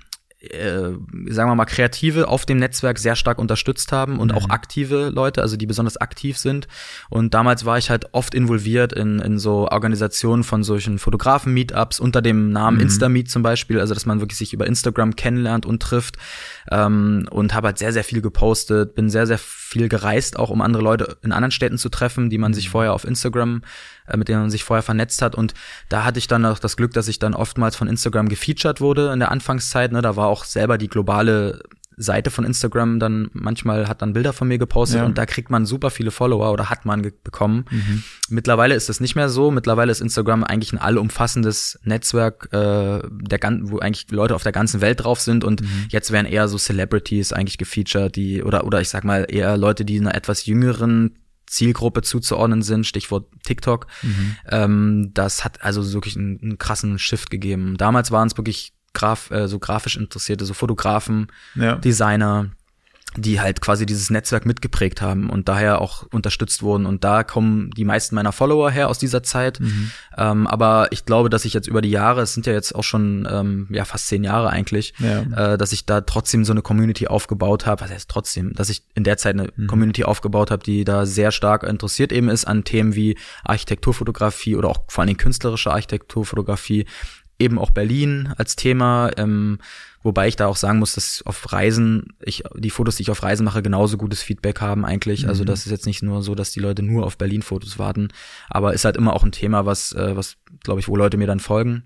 [0.49, 0.91] äh,
[1.29, 5.41] sagen wir mal, Kreative auf dem Netzwerk sehr stark unterstützt haben und auch aktive Leute,
[5.41, 6.67] also die besonders aktiv sind.
[7.09, 12.21] Und damals war ich halt oft involviert in, in so Organisationen von solchen Fotografen-Meetups unter
[12.21, 16.17] dem Namen Instameet zum Beispiel, also dass man wirklich sich über Instagram kennenlernt und trifft
[16.71, 20.61] ähm, und habe halt sehr, sehr viel gepostet, bin sehr, sehr viel gereist, auch um
[20.61, 23.61] andere Leute in anderen Städten zu treffen, die man sich vorher auf Instagram
[24.07, 25.35] äh, mit denen man sich vorher vernetzt hat.
[25.35, 25.53] Und
[25.89, 29.11] da hatte ich dann auch das Glück, dass ich dann oftmals von Instagram gefeatured wurde
[29.11, 29.91] in der Anfangszeit.
[29.91, 30.01] Ne?
[30.01, 31.63] Da war auch selber die globale
[31.97, 35.05] Seite von Instagram dann manchmal hat dann Bilder von mir gepostet Ja.
[35.05, 37.65] und da kriegt man super viele Follower oder hat man bekommen.
[38.29, 39.51] Mittlerweile ist das nicht mehr so.
[39.51, 44.51] Mittlerweile ist Instagram eigentlich ein allumfassendes Netzwerk, äh, der gan wo eigentlich Leute auf der
[44.51, 48.81] ganzen Welt drauf sind und jetzt werden eher so Celebrities eigentlich gefeatured, die oder oder
[48.81, 51.15] ich sag mal eher Leute, die einer etwas jüngeren
[51.47, 53.85] Zielgruppe zuzuordnen sind, Stichwort TikTok.
[54.49, 57.77] Ähm, das hat also so wirklich einen, einen krassen Shift gegeben.
[57.77, 61.75] Damals waren es wirklich graf, äh, so grafisch Interessierte, so Fotografen, Ja.
[61.75, 62.49] Designer,
[63.17, 66.85] die halt quasi dieses Netzwerk mitgeprägt haben und daher auch unterstützt wurden.
[66.85, 69.61] Und da kommen die meisten meiner Follower her aus dieser Zeit.
[70.17, 72.83] Ähm, aber ich glaube, dass ich jetzt über die Jahre, es sind ja jetzt auch
[72.83, 75.53] schon ähm, ja fast zehn Jahre eigentlich, Ja.
[75.53, 77.85] äh, dass ich da trotzdem so eine Community aufgebaut habe.
[77.85, 78.51] Was heißt trotzdem?
[78.53, 82.27] Dass ich in der Zeit eine Community aufgebaut habe, die da sehr stark interessiert eben
[82.27, 86.85] ist an Themen wie Architekturfotografie oder auch vor allen Dingen künstlerische Architekturfotografie.
[87.37, 89.59] Eben auch Berlin als Thema, ähm,
[90.03, 93.23] wobei ich da auch sagen muss, dass auf Reisen, ich die Fotos, die ich auf
[93.23, 95.27] Reisen mache, genauso gutes Feedback haben eigentlich.
[95.27, 98.07] Also das ist jetzt nicht nur so, dass die Leute nur auf Berlin-Fotos warten,
[98.49, 101.27] aber ist halt immer auch ein Thema, was, äh, was glaube ich, wo Leute mir
[101.27, 101.83] dann folgen.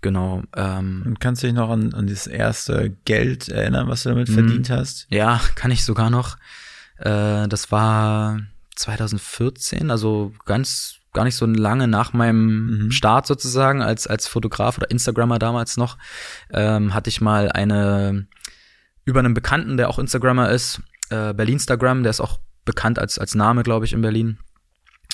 [0.00, 0.42] Genau.
[0.56, 4.14] Ähm, Und kannst du dich noch an, an das erste Geld erinnern, was du Mhm.
[4.14, 5.06] damit verdient hast?
[5.10, 6.36] Ja, kann ich sogar noch.
[6.98, 8.40] Äh, das war
[8.76, 12.90] 2014, also ganz gar nicht so lange nach meinem Mhm.
[12.90, 15.98] Start sozusagen als als Fotograf oder Instagrammer damals noch,
[16.52, 18.26] ähm, hatte ich mal eine
[19.04, 23.34] über einen Bekannten, der auch Instagrammer ist, äh, Berlinstagram, der ist auch bekannt als als
[23.34, 24.38] Name, glaube ich, in Berlin.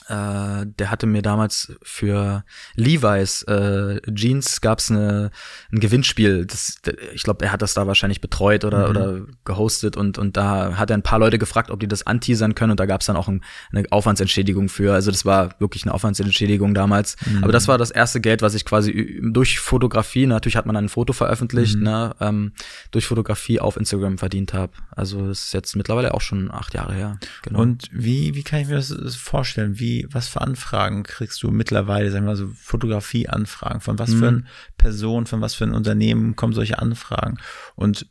[0.08, 5.30] Äh, der hatte mir damals für Levi's äh, Jeans gab's eine
[5.72, 6.44] ein Gewinnspiel.
[6.44, 6.76] Das,
[7.14, 10.90] ich glaube, er hat das da wahrscheinlich betreut oder oder gehostet und und da hat
[10.90, 13.28] er ein paar Leute gefragt, ob die das anteasern können und da gab's dann auch
[13.28, 14.92] ein, eine Aufwandsentschädigung für.
[14.92, 17.16] Also das war wirklich eine Aufwandsentschädigung damals.
[17.40, 20.88] Aber das war das erste Geld, was ich quasi durch Fotografie, natürlich hat man ein
[20.88, 22.52] Foto veröffentlicht, ne, ähm,
[22.90, 24.72] durch Fotografie auf Instagram verdient habe.
[24.90, 27.18] Also das ist jetzt mittlerweile auch schon acht Jahre her.
[27.42, 27.60] Genau.
[27.60, 29.78] Und wie, wie kann ich mir das das vorstellen?
[29.78, 33.80] Wie, was für Anfragen kriegst du mittlerweile, sagen wir mal so Fotografie-Anfragen?
[33.80, 34.18] Von was Mhm.
[34.18, 34.46] für ein
[34.78, 37.38] Person, von was für ein Unternehmen kommen solche Anfragen?
[37.74, 38.06] Und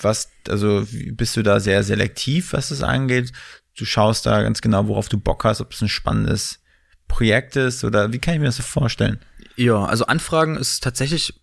[0.00, 3.32] was, also wie- bist du da sehr selektiv, was das angeht?
[3.76, 6.60] Du schaust da ganz genau, worauf du Bock hast, ob es ein spannendes
[7.08, 9.18] Projekt ist oder wie kann ich mir das so vorstellen?
[9.56, 11.41] Ja, also Anfragen ist tatsächlich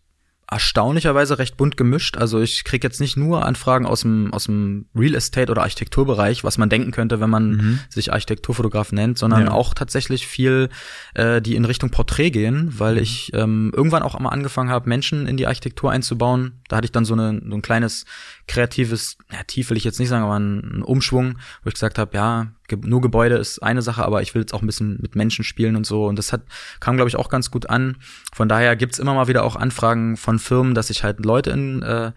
[0.52, 2.18] erstaunlicherweise recht bunt gemischt.
[2.18, 6.44] Also ich krieg jetzt nicht nur Anfragen aus dem, aus dem Real Estate oder Architekturbereich,
[6.44, 9.52] was man denken könnte, wenn man sich Architekturfotograf nennt, sondern Ja.
[9.52, 10.70] auch tatsächlich viel,
[11.14, 15.28] äh, die in Richtung Porträt gehen, weil ich ähm, irgendwann auch mal angefangen habe, Menschen
[15.28, 16.62] in die Architektur einzubauen.
[16.68, 18.06] Da hatte ich dann so, eine, so ein kleines
[18.48, 21.98] kreatives, ja, tief will ich jetzt nicht sagen, aber ein, ein Umschwung, wo ich gesagt
[22.00, 25.16] habe, ja, nur Gebäude ist eine Sache, aber ich will jetzt auch ein bisschen mit
[25.16, 26.06] Menschen spielen und so.
[26.06, 26.42] Und das hat,
[26.80, 27.98] kam, glaube ich, auch ganz gut an.
[28.34, 31.82] Von daher gibt's immer mal wieder auch Anfragen von Firmen, dass ich halt Leute in,
[31.82, 32.12] äh,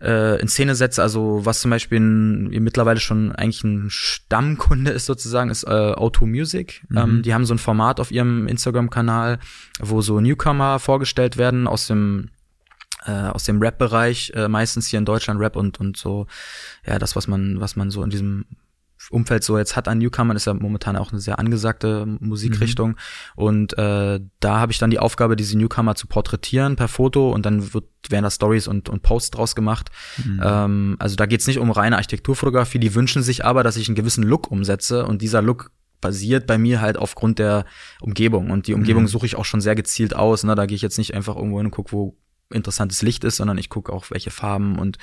[0.00, 1.02] äh, in Szene setze.
[1.02, 6.26] Also was zum Beispiel ein, mittlerweile schon eigentlich ein Stammkunde ist sozusagen, ist äh, Auto
[6.26, 6.86] Music.
[6.94, 9.38] Ähm, die haben so ein Format auf ihrem Instagram-Kanal,
[9.80, 12.30] wo so Newcomer vorgestellt werden aus dem
[13.06, 16.26] äh, aus dem Rap-Bereich, äh, meistens hier in Deutschland Rap und und so,
[16.84, 18.46] ja, das, was man, was man so in diesem
[19.10, 22.90] Umfeld so jetzt hat an Newcomern, ist ja momentan auch eine sehr angesagte Musikrichtung.
[22.90, 22.96] Mhm.
[23.36, 27.46] Und äh, da habe ich dann die Aufgabe, diese Newcomer zu porträtieren per Foto und
[27.46, 29.90] dann wird, werden da Stories und, und Posts draus gemacht.
[30.24, 30.40] Mhm.
[30.42, 33.96] Ähm, also da geht's nicht um reine Architekturfotografie, die wünschen sich aber, dass ich einen
[33.96, 37.64] gewissen Look umsetze und dieser Look basiert bei mir halt aufgrund der
[38.00, 38.50] Umgebung.
[38.50, 39.08] Und die Umgebung mhm.
[39.08, 40.44] suche ich auch schon sehr gezielt aus.
[40.44, 40.54] Ne?
[40.54, 42.16] Da gehe ich jetzt nicht einfach irgendwo hin und gucke, wo
[42.50, 44.98] interessantes Licht ist, sondern ich gucke auch, welche Farben und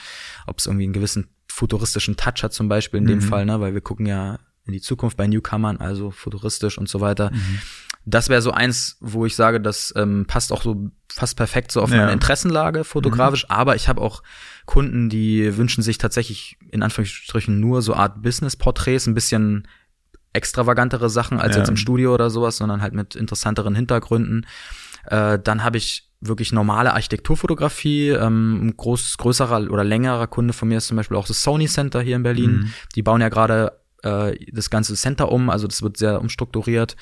[0.47, 3.21] ob es irgendwie einen gewissen futuristischen Touch hat, zum Beispiel in dem mhm.
[3.21, 3.59] Fall, ne?
[3.61, 7.29] weil wir gucken ja in die Zukunft bei Newcomern, also futuristisch und so weiter.
[7.31, 7.59] Mhm.
[8.05, 11.81] Das wäre so eins, wo ich sage, das ähm, passt auch so fast perfekt so
[11.81, 11.97] auf ja.
[11.97, 13.43] meine Interessenlage fotografisch.
[13.43, 13.55] Mhm.
[13.55, 14.23] Aber ich habe auch
[14.65, 19.67] Kunden, die wünschen sich tatsächlich in Anführungsstrichen nur so Art Business-Porträts, ein bisschen
[20.33, 21.61] extravagantere Sachen als ja.
[21.61, 24.47] jetzt im Studio oder sowas, sondern halt mit interessanteren Hintergründen.
[25.05, 28.09] Äh, dann habe ich wirklich normale Architekturfotografie.
[28.09, 31.67] Ähm, ein groß, größerer oder längerer Kunde von mir ist zum Beispiel auch das Sony
[31.67, 32.51] Center hier in Berlin.
[32.51, 32.73] Mhm.
[32.95, 36.95] Die bauen ja gerade äh, das ganze Center um, also das wird sehr umstrukturiert.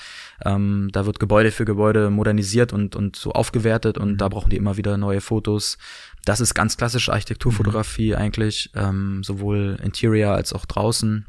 [0.46, 4.18] Ähm, da wird Gebäude für Gebäude modernisiert und, und so aufgewertet und mhm.
[4.18, 5.78] da brauchen die immer wieder neue Fotos.
[6.26, 8.18] Das ist ganz klassische Architekturfotografie mhm.
[8.18, 11.26] eigentlich, ähm, sowohl Interior als auch draußen.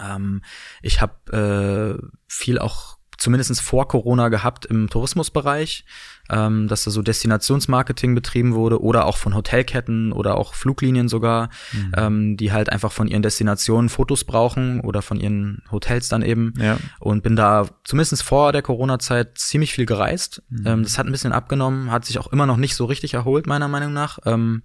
[0.00, 0.42] Ähm,
[0.82, 5.84] ich habe äh, viel auch zumindest vor Corona gehabt im Tourismusbereich,
[6.30, 11.50] ähm, dass da so Destinationsmarketing betrieben wurde oder auch von Hotelketten oder auch Fluglinien sogar,
[11.72, 11.92] mhm.
[11.96, 16.54] ähm, die halt einfach von ihren Destinationen Fotos brauchen oder von ihren Hotels dann eben.
[16.58, 16.78] Ja.
[17.00, 20.42] Und bin da zumindest vor der Corona-Zeit ziemlich viel gereist.
[20.48, 20.66] Mhm.
[20.66, 23.46] Ähm, das hat ein bisschen abgenommen, hat sich auch immer noch nicht so richtig erholt,
[23.46, 24.18] meiner Meinung nach.
[24.24, 24.62] Ähm,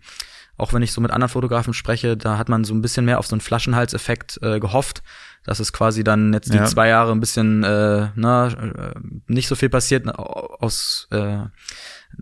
[0.60, 3.20] auch wenn ich so mit anderen Fotografen spreche, da hat man so ein bisschen mehr
[3.20, 5.02] auf so einen Flaschenhalseffekt äh, gehofft,
[5.46, 6.66] dass es quasi dann jetzt die ja.
[6.66, 8.94] zwei Jahre ein bisschen äh, na, äh,
[9.28, 11.40] nicht so viel passiert aus äh,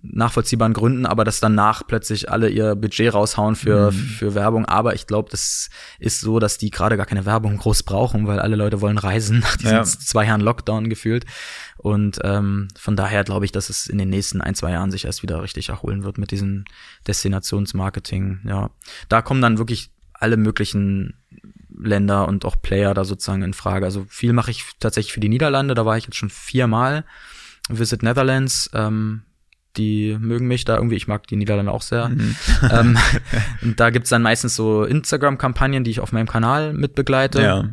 [0.02, 3.96] nachvollziehbaren Gründen, aber dass danach plötzlich alle ihr Budget raushauen für, mhm.
[3.96, 4.66] für Werbung.
[4.66, 5.70] Aber ich glaube, das
[6.00, 9.40] ist so, dass die gerade gar keine Werbung groß brauchen, weil alle Leute wollen reisen
[9.42, 9.84] nach diesen ja.
[9.84, 11.26] zwei Jahren Lockdown gefühlt.
[11.78, 15.06] Und ähm, von daher glaube ich, dass es in den nächsten ein, zwei Jahren sich
[15.06, 16.66] erst wieder richtig erholen wird mit diesem
[17.08, 18.42] Destinationsmarketing.
[18.46, 18.72] Ja,
[19.10, 21.14] da kommen dann wirklich alle möglichen
[21.80, 23.86] Länder und auch Player da sozusagen in Frage.
[23.86, 27.06] Also viel mache ich tatsächlich für die Niederlande, da war ich jetzt schon viermal.
[27.70, 29.24] Visit Netherlands, ähm,
[29.78, 32.10] die mögen mich da irgendwie, ich mag die Niederlande auch sehr.
[32.10, 32.36] Mhm.
[32.72, 32.98] ähm,
[33.76, 37.42] da gibt's dann meistens so Instagram-Kampagnen, die ich auf meinem Kanal mitbegleite.
[37.42, 37.70] Ja.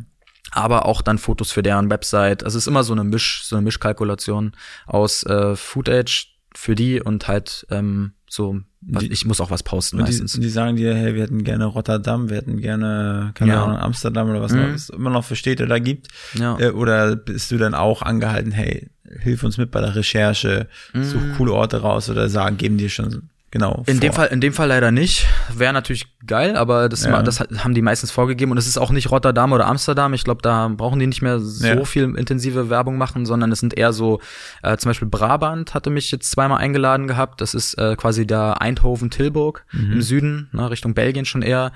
[0.51, 2.43] Aber auch dann Fotos für deren Website.
[2.43, 7.01] Also es ist immer so eine Misch, so eine Mischkalkulation aus äh, Footage für die
[7.01, 10.33] und halt ähm, so, die, ich muss auch was posten meistens.
[10.33, 13.63] Die, die, sagen dir, hey, wir hätten gerne Rotterdam, wir hätten gerne, keine ja.
[13.63, 14.73] Ahnung, Amsterdam oder was mhm.
[14.73, 16.09] es immer noch für Städte da gibt.
[16.33, 16.59] Ja.
[16.59, 18.89] Äh, oder bist du dann auch angehalten, hey,
[19.21, 21.03] hilf uns mit bei der Recherche, mhm.
[21.05, 23.83] such coole Orte raus oder sagen, geben dir schon genau.
[23.87, 24.01] In vor.
[24.01, 25.27] dem Fall, in dem Fall leider nicht.
[25.53, 27.21] Wäre natürlich geil, aber das, ja.
[27.21, 30.13] das haben die meistens vorgegeben und es ist auch nicht Rotterdam oder Amsterdam.
[30.13, 31.85] Ich glaube, da brauchen die nicht mehr so ja.
[31.85, 34.19] viel intensive Werbung machen, sondern es sind eher so,
[34.61, 37.39] äh, zum Beispiel Brabant hatte mich jetzt zweimal eingeladen gehabt.
[37.39, 39.93] Das ist äh, quasi der Eindhoven-Tilburg mhm.
[39.93, 41.71] im Süden, ne, Richtung Belgien schon eher.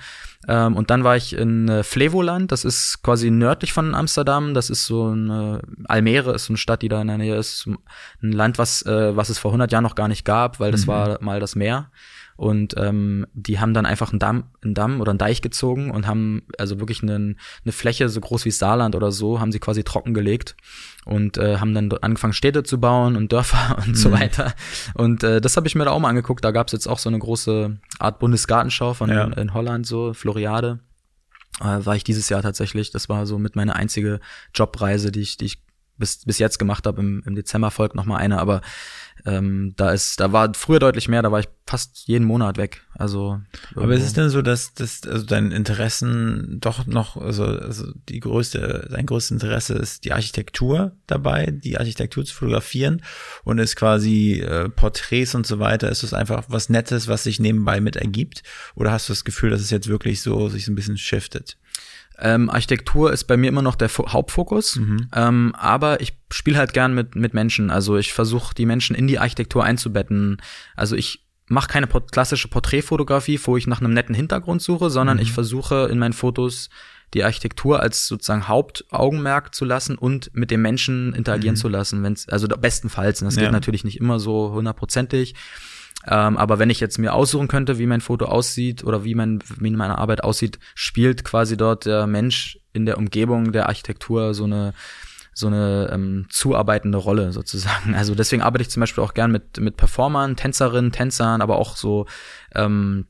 [0.47, 4.53] Ähm, und dann war ich in äh, Flevoland, das ist quasi nördlich von Amsterdam.
[4.53, 7.67] Das ist so eine, Almere ist so eine Stadt, die da in der Nähe ist.
[7.67, 10.83] Ein Land, was, äh, was es vor 100 Jahren noch gar nicht gab, weil das
[10.83, 10.87] mhm.
[10.87, 11.91] war mal das Meer.
[12.39, 16.07] Und ähm, die haben dann einfach einen Damm, einen Damm oder einen Deich gezogen und
[16.07, 19.83] haben also wirklich einen, eine Fläche so groß wie Saarland oder so, haben sie quasi
[19.83, 20.55] trockengelegt
[21.03, 23.95] und äh, haben dann angefangen Städte zu bauen und Dörfer und mhm.
[23.95, 24.53] so weiter.
[24.93, 26.45] Und äh, das habe ich mir da auch mal angeguckt.
[26.45, 29.25] Da gab's jetzt auch so eine große Art Bundesgartenschau von ja.
[29.25, 30.79] in, in Holland, so Floriade.
[31.59, 32.89] Äh, war ich dieses Jahr tatsächlich.
[32.91, 34.21] Das war so mit meiner einzige
[34.55, 35.61] Jobreise, die ich, die ich
[35.97, 37.01] bis, bis jetzt gemacht habe.
[37.01, 38.61] Im, Im Dezember folgt noch mal eine, aber
[39.25, 42.81] ähm, da ist, da war früher deutlich mehr, da war ich fast jeden Monat weg.
[42.95, 43.39] Also.
[43.69, 43.81] Irgendwo.
[43.81, 48.19] Aber ist es denn so, dass, dass also dein Interessen doch noch, also, also die
[48.19, 53.03] größte, dein größtes Interesse ist die Architektur dabei, die Architektur zu fotografieren
[53.43, 57.39] und ist quasi äh, Porträts und so weiter, ist es einfach was Nettes, was sich
[57.39, 58.43] nebenbei mit ergibt?
[58.75, 61.57] Oder hast du das Gefühl, dass es jetzt wirklich so sich so ein bisschen shiftet?
[62.21, 65.07] Ähm, Architektur ist bei mir immer noch der Fo Hauptfokus, mhm.
[65.13, 67.71] ähm, aber ich spiele halt gern mit, mit Menschen.
[67.71, 70.41] Also ich versuche die Menschen in die Architektur einzubetten.
[70.75, 75.17] Also ich mache keine port klassische Porträtfotografie, wo ich nach einem netten Hintergrund suche, sondern
[75.17, 75.23] mhm.
[75.23, 76.69] ich versuche in meinen Fotos
[77.13, 81.59] die Architektur als sozusagen Hauptaugenmerk zu lassen und mit dem Menschen interagieren mhm.
[81.59, 83.21] zu lassen, wenn's also bestenfalls.
[83.21, 83.43] Und das ja.
[83.43, 85.35] geht natürlich nicht immer so hundertprozentig.
[86.07, 89.39] Ähm, aber wenn ich jetzt mir aussuchen könnte, wie mein Foto aussieht oder wie, mein,
[89.59, 94.45] wie meine Arbeit aussieht, spielt quasi dort der Mensch in der Umgebung der Architektur so
[94.45, 94.73] eine
[95.31, 97.95] so eine ähm, zuarbeitende Rolle sozusagen.
[97.95, 101.77] Also deswegen arbeite ich zum Beispiel auch gern mit mit Performern, Tänzerinnen, Tänzern, aber auch
[101.77, 102.07] so
[102.55, 103.05] ähm,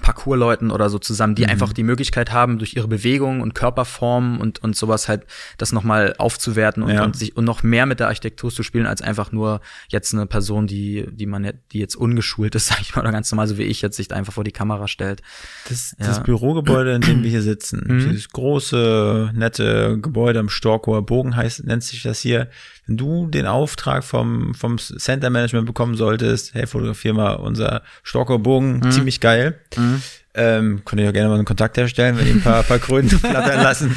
[0.00, 1.50] Parkourleuten oder so zusammen, die mhm.
[1.50, 5.24] einfach die Möglichkeit haben, durch ihre Bewegung und Körperform und, und sowas halt
[5.58, 7.04] das nochmal aufzuwerten und, ja.
[7.04, 10.26] und sich und noch mehr mit der Architektur zu spielen, als einfach nur jetzt eine
[10.26, 13.58] Person, die, die man, die jetzt ungeschult ist, sag ich mal, oder ganz normal, so
[13.58, 15.22] wie ich jetzt sich einfach vor die Kamera stellt.
[15.68, 16.06] Das, ja.
[16.06, 18.08] das Bürogebäude, in dem wir hier sitzen, mhm.
[18.10, 22.48] dieses große, nette Gebäude am Storkower Bogen heißt, nennt sich das hier.
[22.86, 28.40] Wenn du den Auftrag vom, vom Center Management bekommen solltest, hey, fotografier mal unser Storkower
[28.40, 28.90] Bogen, mhm.
[28.90, 29.60] ziemlich geil.
[29.82, 30.02] Mhm.
[30.34, 33.10] Ähm, könnt ihr ja gerne mal einen Kontakt herstellen, wenn ihr ein paar, paar Kröten
[33.18, 33.94] flattern lassen.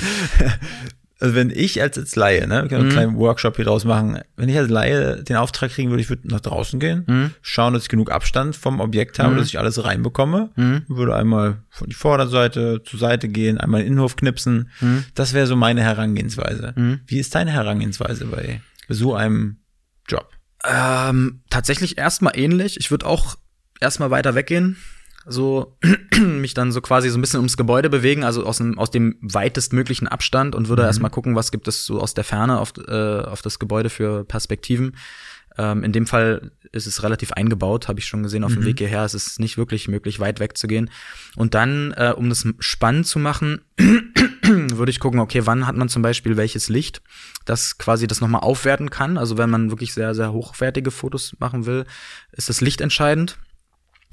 [1.20, 2.94] Also wenn ich als, als Laie, ne, wir können einen mhm.
[2.94, 6.28] kleinen Workshop hier draus machen, wenn ich als Laie den Auftrag kriegen würde, ich würde
[6.28, 7.32] nach draußen gehen, mhm.
[7.42, 9.38] schauen, dass ich genug Abstand vom Objekt habe, mhm.
[9.38, 10.84] dass ich alles reinbekomme, mhm.
[10.90, 14.70] würde einmal von die Vorderseite zur Seite gehen, einmal in den Innenhof knipsen.
[14.82, 15.06] Mhm.
[15.16, 16.74] Das wäre so meine Herangehensweise.
[16.76, 17.00] Mhm.
[17.08, 18.60] Wie ist deine Herangehensweise bei
[18.90, 19.58] so einem
[20.10, 20.30] Job?
[20.66, 22.78] Ähm, tatsächlich erstmal ähnlich.
[22.78, 23.38] Ich würde auch
[23.80, 24.76] erstmal weiter weggehen
[25.26, 25.78] so
[26.20, 29.18] mich dann so quasi so ein bisschen ums Gebäude bewegen, also aus dem, aus dem
[29.22, 30.88] weitestmöglichen Abstand und würde mhm.
[30.88, 34.24] erstmal gucken, was gibt es so aus der Ferne auf, äh, auf das Gebäude für
[34.24, 34.96] Perspektiven.
[35.58, 38.56] Ähm, in dem Fall ist es relativ eingebaut, habe ich schon gesehen auf mhm.
[38.56, 39.04] dem Weg hierher.
[39.04, 40.90] Es ist nicht wirklich möglich, weit weg zu gehen.
[41.36, 45.90] Und dann, äh, um das spannend zu machen, würde ich gucken, okay, wann hat man
[45.90, 47.02] zum Beispiel welches Licht,
[47.46, 49.18] das quasi das nochmal aufwerten kann.
[49.18, 51.86] Also wenn man wirklich sehr, sehr hochwertige Fotos machen will,
[52.34, 53.38] ist das Licht entscheidend.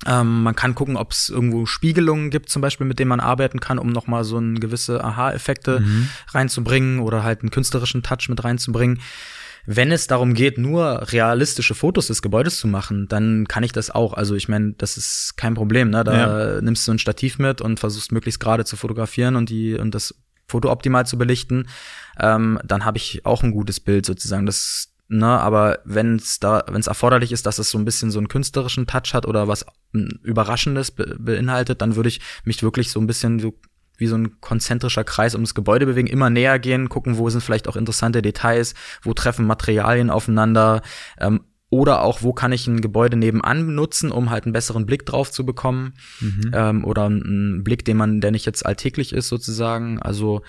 [0.06, 3.60] Ähm, man kann gucken, ob es irgendwo Spiegelungen gibt, zum Beispiel, mit denen man arbeiten
[3.60, 6.08] kann, um nochmal so ein gewisse Aha-Effekte mhm.
[6.28, 9.00] reinzubringen oder halt einen künstlerischen Touch mit reinzubringen.
[9.64, 13.90] Wenn es darum geht, nur realistische Fotos des Gebäudes zu machen, dann kann ich das
[13.90, 14.12] auch.
[14.14, 15.90] Also ich meine, das ist kein Problem.
[15.90, 16.02] Ne?
[16.02, 16.60] Da ja.
[16.60, 20.16] nimmst du ein Stativ mit und versuchst möglichst gerade zu fotografieren und die und das
[20.48, 21.68] Foto optimal zu belichten.
[22.18, 24.46] Ähm, dann habe ich auch ein gutes Bild sozusagen.
[24.46, 28.10] Das Ne, aber wenn es da, wenn es erforderlich ist, dass es so ein bisschen
[28.10, 32.90] so einen künstlerischen Touch hat oder was Überraschendes be beinhaltet, dann würde ich mich wirklich
[32.90, 33.52] so ein bisschen so
[33.98, 37.68] wie so ein konzentrischer Kreis ums Gebäude bewegen, immer näher gehen, gucken, wo sind vielleicht
[37.68, 40.80] auch interessante Details, wo treffen Materialien aufeinander,
[41.20, 45.04] ähm, oder auch, wo kann ich ein Gebäude nebenan nutzen, um halt einen besseren Blick
[45.04, 46.52] drauf zu bekommen, mhm.
[46.54, 50.00] ähm, oder einen Blick, den man, der nicht jetzt alltäglich ist sozusagen.
[50.00, 50.40] Also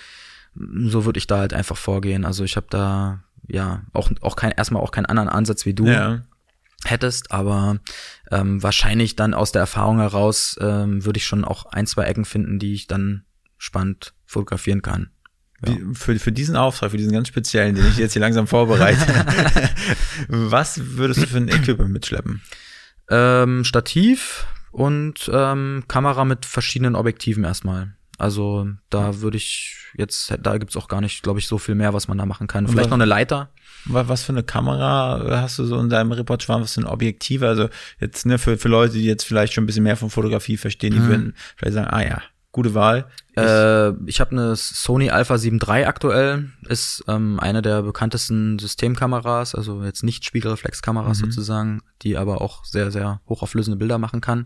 [0.56, 2.24] so würde ich da halt einfach vorgehen.
[2.24, 5.88] Also ich habe da ja auch auch kein erstmal auch keinen anderen Ansatz wie du
[5.88, 6.22] ja.
[6.84, 7.80] hättest, aber
[8.32, 12.26] ähm, wahrscheinlich dann aus der Erfahrung heraus ähm, würde ich schon auch ein zwei Ecken
[12.26, 13.26] finden, die ich dann
[13.58, 15.10] spannend fotografieren kann.
[15.66, 15.76] Ja.
[15.94, 19.08] Für, für diesen Auftrag, für diesen ganz speziellen, den ich jetzt hier langsam vorbereite,
[20.28, 22.42] was würdest du für ein Equipment mitschleppen?
[23.10, 27.96] Ähm, Stativ und ähm, Kamera mit verschiedenen Objektiven erstmal.
[28.18, 31.94] Also da würde ich jetzt, da gibt's auch gar nicht, glaube ich, so viel mehr,
[31.94, 32.68] was man da machen kann.
[32.68, 33.50] Vielleicht was, noch eine Leiter.
[33.86, 36.62] Was für eine Kamera hast du so in deinem Repertoire?
[36.62, 37.42] Was für ein Objektiv?
[37.42, 40.58] Also jetzt ne, für, für Leute, die jetzt vielleicht schon ein bisschen mehr von Fotografie
[40.58, 41.08] verstehen, die mhm.
[41.08, 42.22] würden vielleicht sagen, ah ja,
[42.54, 43.08] gute Wahl.
[43.32, 48.60] Ich, äh, ich habe eine Sony Alpha 7 III aktuell, ist ähm, eine der bekanntesten
[48.60, 51.26] Systemkameras, also jetzt nicht Spiegelreflexkameras mhm.
[51.26, 54.46] sozusagen, die aber auch sehr, sehr hochauflösende Bilder machen kann.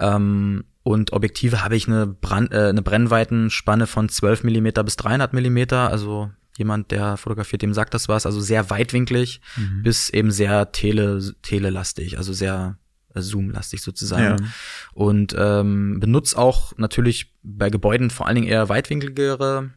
[0.00, 5.34] Ähm, und Objektive habe ich eine, Brand, äh, eine Brennweitenspanne von 12 Millimeter bis 300
[5.34, 5.90] Millimeter.
[5.90, 8.24] Also jemand, der fotografiert, dem sagt das was.
[8.24, 9.82] Also sehr weitwinklig mhm.
[9.82, 12.78] bis eben sehr tele, telelastig, also sehr
[13.14, 14.42] äh, zoomlastig sozusagen.
[14.42, 14.48] Ja.
[14.94, 19.68] Und ähm, benutzt auch natürlich bei Gebäuden vor allen Dingen eher weitwinkligere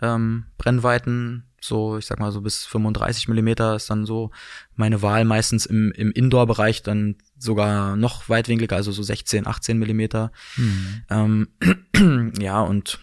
[0.00, 4.30] ähm, Brennweiten, so, ich sag mal so bis 35 Millimeter ist dann so
[4.76, 10.30] meine Wahl meistens im, im Indoor-Bereich dann sogar noch weitwinkliger, also so 16, 18 Millimeter.
[10.56, 11.02] Mhm.
[11.10, 13.00] Ähm, ja, und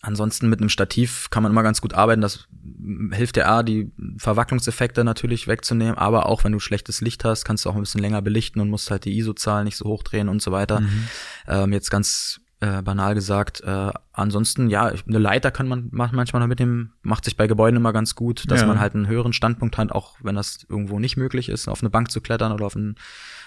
[0.00, 2.20] ansonsten mit einem Stativ kann man immer ganz gut arbeiten.
[2.20, 2.46] Das
[3.12, 7.64] hilft der A, die Verwacklungseffekte natürlich wegzunehmen, aber auch wenn du schlechtes Licht hast, kannst
[7.64, 10.42] du auch ein bisschen länger belichten und musst halt die ISO-Zahl nicht so hochdrehen und
[10.42, 10.80] so weiter.
[10.80, 11.08] Mhm.
[11.48, 13.60] Ähm, jetzt ganz äh, banal gesagt.
[13.60, 17.92] Äh, ansonsten, ja, eine Leiter kann man manchmal noch mitnehmen, macht sich bei Gebäuden immer
[17.92, 18.66] ganz gut, dass ja.
[18.66, 21.90] man halt einen höheren Standpunkt hat, auch wenn das irgendwo nicht möglich ist, auf eine
[21.90, 22.96] Bank zu klettern oder auf, ein,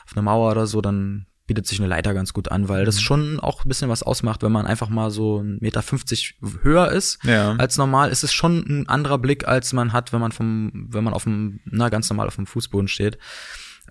[0.05, 2.95] auf eine Mauer oder so, dann bietet sich eine Leiter ganz gut an, weil das
[2.95, 3.01] mhm.
[3.01, 6.91] schon auch ein bisschen was ausmacht, wenn man einfach mal so ein Meter fünfzig höher
[6.91, 7.55] ist ja.
[7.55, 11.03] als normal, ist es schon ein anderer Blick, als man hat, wenn man vom, wenn
[11.03, 13.17] man auf dem, na, ganz normal auf dem Fußboden steht.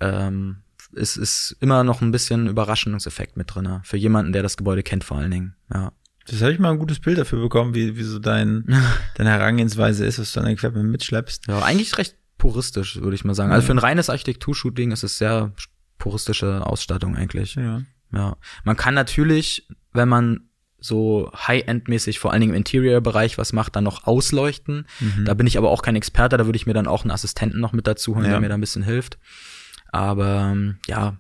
[0.01, 0.63] Ähm,
[0.95, 3.81] es ist immer noch ein bisschen Überraschungseffekt mit drin.
[3.83, 5.55] Für jemanden, der das Gebäude kennt, vor allen Dingen.
[5.73, 5.93] Ja.
[6.27, 8.65] Das habe ich mal ein gutes Bild dafür bekommen, wie, wie so dein,
[9.17, 11.47] deine Herangehensweise ist, was du an Equipment mitschleppst.
[11.49, 13.53] Ja, eigentlich recht puristisch, würde ich mal sagen.
[13.53, 15.53] Also für ein reines Architekturshooting ist es sehr
[15.99, 17.55] puristische Ausstattung eigentlich.
[17.55, 17.83] Ja.
[18.13, 18.37] Ja.
[18.65, 23.85] Man kann natürlich, wenn man so High-End-mäßig, vor allen Dingen im Interior-Bereich was macht, dann
[23.85, 24.87] noch ausleuchten.
[24.99, 25.27] Mhm.
[25.27, 27.61] Da bin ich aber auch kein Experte, da würde ich mir dann auch einen Assistenten
[27.61, 28.33] noch mit dazu holen, ja.
[28.33, 29.19] der mir da ein bisschen hilft.
[29.93, 31.17] Aber ja,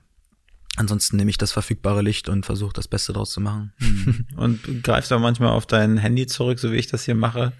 [0.77, 3.73] ansonsten nehme ich das verfügbare Licht und versuche das Beste draus zu machen.
[3.79, 4.27] Hm.
[4.37, 7.53] Und greifst du manchmal auf dein Handy zurück, so wie ich das hier mache?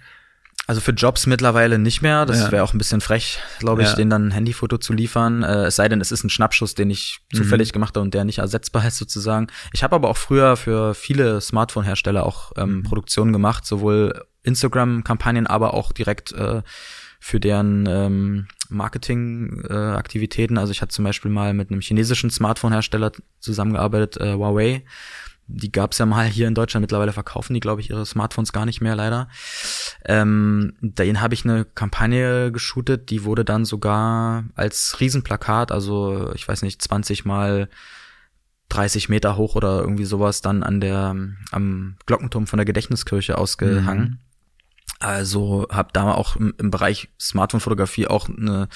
[0.67, 2.25] Also für Jobs mittlerweile nicht mehr.
[2.25, 2.51] Das ja.
[2.51, 3.95] wäre auch ein bisschen frech, glaube ich, ja.
[3.95, 5.43] denen dann ein Handyfoto zu liefern.
[5.43, 7.37] Äh, es sei denn, es ist ein Schnappschuss, den ich mhm.
[7.37, 9.47] zufällig gemacht habe und der nicht ersetzbar ist sozusagen.
[9.73, 12.83] Ich habe aber auch früher für viele Smartphone-Hersteller auch ähm, mhm.
[12.83, 16.61] Produktionen gemacht, sowohl Instagram-Kampagnen, aber auch direkt äh,
[17.19, 20.57] für deren ähm, Marketing-Aktivitäten.
[20.57, 24.83] Äh, also ich hatte zum Beispiel mal mit einem chinesischen Smartphone-Hersteller zusammengearbeitet, äh, Huawei
[25.53, 26.83] die gab's ja mal hier in Deutschland.
[26.83, 29.27] Mittlerweile verkaufen die, glaube ich, ihre Smartphones gar nicht mehr, leider.
[30.05, 36.47] Ähm, dahin habe ich eine Kampagne geshootet, die wurde dann sogar als Riesenplakat, also ich
[36.47, 37.69] weiß nicht, 20 mal
[38.69, 41.15] 30 Meter hoch oder irgendwie sowas, dann an der
[41.51, 44.03] am Glockenturm von der Gedächtniskirche ausgehangen.
[44.03, 44.19] Mhm.
[45.01, 48.67] Also habe da auch im, im Bereich Smartphone-Fotografie auch eine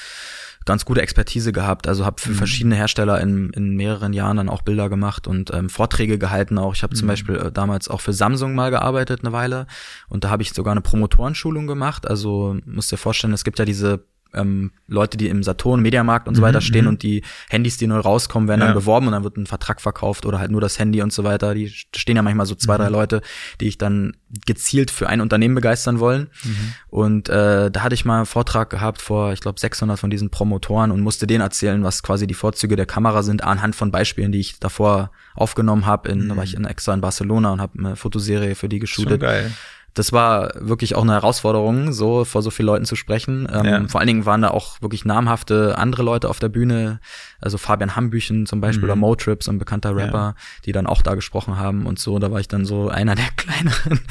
[0.66, 1.88] ganz gute Expertise gehabt.
[1.88, 2.36] Also habe für mhm.
[2.36, 6.74] verschiedene Hersteller in, in mehreren Jahren dann auch Bilder gemacht und ähm, Vorträge gehalten auch.
[6.74, 7.00] Ich habe mhm.
[7.00, 9.68] zum Beispiel äh, damals auch für Samsung mal gearbeitet eine Weile
[10.10, 12.08] und da habe ich sogar eine Promotorenschulung gemacht.
[12.08, 14.06] Also musst dir vorstellen, es gibt ja diese
[14.36, 16.90] ähm, Leute, die im Saturn, Mediamarkt und so weiter mhm, stehen mhm.
[16.90, 18.68] und die Handys, die neu rauskommen, werden ja.
[18.68, 21.24] dann beworben und dann wird ein Vertrag verkauft oder halt nur das Handy und so
[21.24, 21.54] weiter.
[21.56, 22.82] Die stehen ja manchmal so zwei, mhm.
[22.82, 23.22] drei Leute,
[23.62, 26.30] die ich dann gezielt für ein Unternehmen begeistern wollen.
[26.44, 26.74] Mhm.
[26.90, 30.30] Und äh, da hatte ich mal einen Vortrag gehabt vor, ich glaube, 600 von diesen
[30.30, 34.32] Promotoren und musste denen erzählen, was quasi die Vorzüge der Kamera sind, anhand von Beispielen,
[34.32, 36.10] die ich davor aufgenommen habe.
[36.10, 39.22] In, Da war ich in extra in Barcelona und habe eine Fotoserie für die geshootet.
[39.22, 39.52] So geil
[39.96, 43.48] das war wirklich auch eine Herausforderung, so vor so vielen Leuten zu sprechen.
[43.52, 43.88] Ähm, ja.
[43.88, 47.00] Vor allen Dingen waren da auch wirklich namhafte andere Leute auf der Bühne,
[47.40, 48.90] also Fabian Hambüchen zum Beispiel mhm.
[48.90, 50.36] oder Motrip, so ein bekannter Rapper, ja.
[50.66, 52.20] die dann auch da gesprochen haben und so.
[52.20, 54.02] Da war ich dann so einer der kleineren,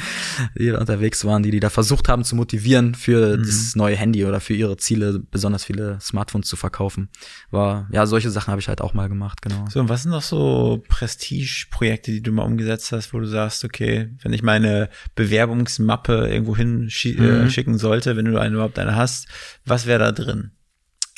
[0.57, 3.43] die da unterwegs waren, die die da versucht haben zu motivieren für mhm.
[3.43, 7.09] das neue Handy oder für ihre Ziele, besonders viele Smartphones zu verkaufen.
[7.51, 9.65] War ja solche Sachen habe ich halt auch mal gemacht, genau.
[9.69, 13.63] So und was sind noch so Prestige-Projekte, die du mal umgesetzt hast, wo du sagst,
[13.63, 17.49] okay, wenn ich meine Bewerbungs Mappe irgendwo hinschicken äh, mhm.
[17.49, 19.27] schicken sollte, wenn du eine, überhaupt eine hast,
[19.65, 20.51] was wäre da drin?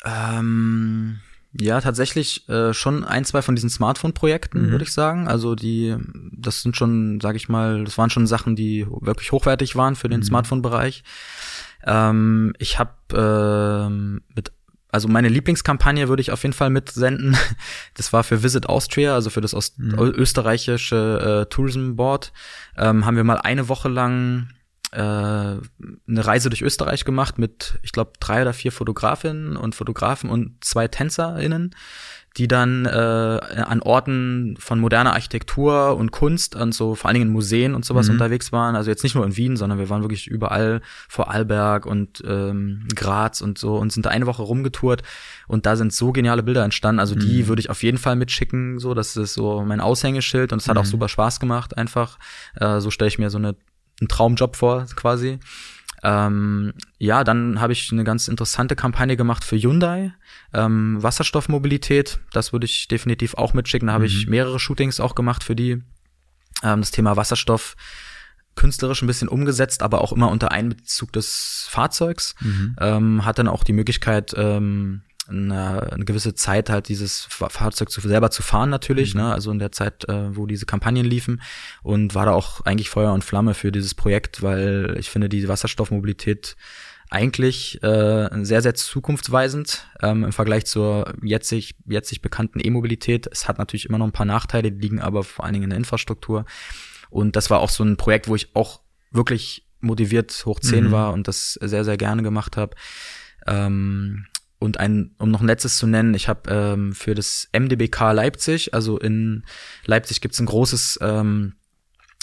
[0.04, 1.18] Ähm,
[1.52, 4.70] ja, tatsächlich äh, schon ein, zwei von diesen Smartphone-Projekten, mhm.
[4.70, 5.28] würde ich sagen.
[5.28, 5.96] Also die,
[6.32, 10.08] das sind schon, sage ich mal, das waren schon Sachen, die wirklich hochwertig waren für
[10.08, 10.24] den mhm.
[10.24, 11.02] Smartphone-Bereich.
[11.84, 14.52] Ähm, ich habe äh, mit
[14.90, 17.36] also meine Lieblingskampagne würde ich auf jeden Fall mitsenden.
[17.94, 19.98] Das war für Visit Austria, also für das Ost mhm.
[19.98, 22.32] österreichische äh, Tourism Board.
[22.76, 24.50] Ähm, haben wir mal eine Woche lang
[24.92, 25.60] äh, eine
[26.08, 30.88] Reise durch Österreich gemacht mit, ich glaube, drei oder vier Fotografinnen und Fotografen und zwei
[30.88, 31.74] TänzerInnen,
[32.38, 37.26] die dann äh, an Orten von moderner Architektur und Kunst und so vor allen Dingen
[37.26, 38.14] in Museen und sowas mhm.
[38.14, 38.76] unterwegs waren.
[38.76, 42.86] Also jetzt nicht nur in Wien, sondern wir waren wirklich überall vor Alberg und ähm,
[42.94, 45.02] Graz und so und sind da eine Woche rumgetourt
[45.48, 47.00] und da sind so geniale Bilder entstanden.
[47.00, 47.48] Also die mhm.
[47.48, 48.78] würde ich auf jeden Fall mitschicken.
[48.78, 50.82] So, das ist so mein Aushängeschild und es hat mhm.
[50.82, 52.18] auch super Spaß gemacht einfach.
[52.54, 53.56] Äh, so stelle ich mir so eine
[54.00, 55.40] einen Traumjob vor, quasi.
[56.02, 60.12] Ähm, ja, dann habe ich eine ganz interessante Kampagne gemacht für Hyundai,
[60.54, 62.20] ähm, Wasserstoffmobilität.
[62.32, 63.88] Das würde ich definitiv auch mitschicken.
[63.88, 64.10] Da habe mhm.
[64.10, 65.82] ich mehrere Shootings auch gemacht für die.
[66.62, 67.76] Ähm, das Thema Wasserstoff
[68.54, 72.34] künstlerisch ein bisschen umgesetzt, aber auch immer unter Einbezug des Fahrzeugs.
[72.40, 72.76] Mhm.
[72.80, 78.00] Ähm, hat dann auch die Möglichkeit, ähm, eine, eine gewisse Zeit halt dieses Fahrzeug zu,
[78.00, 79.20] selber zu fahren natürlich, mhm.
[79.20, 79.32] ne?
[79.32, 81.42] also in der Zeit, äh, wo diese Kampagnen liefen
[81.82, 85.48] und war da auch eigentlich Feuer und Flamme für dieses Projekt, weil ich finde die
[85.48, 86.56] Wasserstoffmobilität
[87.10, 93.26] eigentlich äh, sehr, sehr zukunftsweisend ähm, im Vergleich zur jetzig, jetzig bekannten E-Mobilität.
[93.30, 95.70] Es hat natürlich immer noch ein paar Nachteile, die liegen aber vor allen Dingen in
[95.70, 96.44] der Infrastruktur.
[97.08, 100.92] Und das war auch so ein Projekt, wo ich auch wirklich motiviert hoch 10 mhm.
[100.92, 102.76] war und das sehr, sehr gerne gemacht habe.
[103.46, 104.26] Ähm,
[104.58, 108.74] und ein, um noch ein letztes zu nennen, ich habe ähm, für das MDBK Leipzig,
[108.74, 109.44] also in
[109.84, 111.54] Leipzig gibt's ein großes ähm,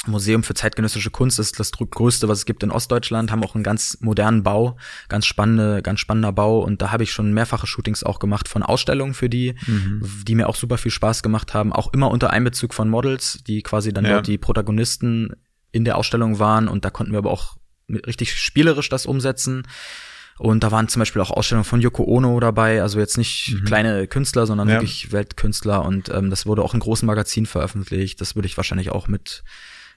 [0.07, 3.55] Museum für zeitgenössische Kunst, das ist das größte, was es gibt in Ostdeutschland, haben auch
[3.55, 4.77] einen ganz modernen Bau,
[5.07, 8.63] ganz spannende, ganz spannender Bau und da habe ich schon mehrfache Shootings auch gemacht von
[8.63, 10.03] Ausstellungen für die, mhm.
[10.27, 13.61] die mir auch super viel Spaß gemacht haben, auch immer unter Einbezug von Models, die
[13.61, 14.13] quasi dann ja.
[14.13, 15.33] dort die Protagonisten
[15.71, 17.57] in der Ausstellung waren und da konnten wir aber auch
[17.89, 19.63] richtig spielerisch das umsetzen.
[20.37, 23.65] Und da waren zum Beispiel auch Ausstellungen von Yoko Ono dabei, also jetzt nicht mhm.
[23.65, 24.75] kleine Künstler, sondern ja.
[24.75, 25.85] wirklich Weltkünstler.
[25.85, 28.19] Und ähm, das wurde auch in großen Magazinen veröffentlicht.
[28.19, 29.43] Das würde ich wahrscheinlich auch mit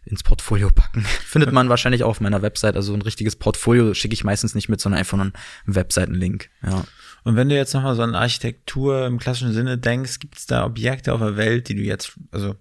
[0.04, 1.02] ins Portfolio packen.
[1.26, 2.76] Findet man wahrscheinlich auch auf meiner Website.
[2.76, 5.32] Also ein richtiges Portfolio schicke ich meistens nicht mit, sondern einfach einen
[5.66, 6.50] Webseitenlink.
[6.62, 6.84] Ja.
[7.24, 10.64] Und wenn du jetzt nochmal so an Architektur im klassischen Sinne denkst, gibt es da
[10.64, 12.54] Objekte auf der Welt, die du jetzt, also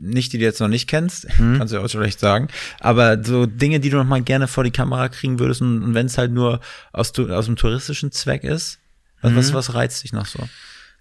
[0.00, 1.58] nicht, die du jetzt noch nicht kennst, mhm.
[1.58, 2.48] kannst du ja auch schon recht sagen,
[2.80, 5.94] aber so Dinge, die du noch mal gerne vor die Kamera kriegen würdest und, und
[5.94, 6.60] wenn es halt nur
[6.92, 8.78] aus, aus dem touristischen Zweck ist,
[9.22, 9.36] was, mhm.
[9.36, 10.48] was, was reizt dich noch so?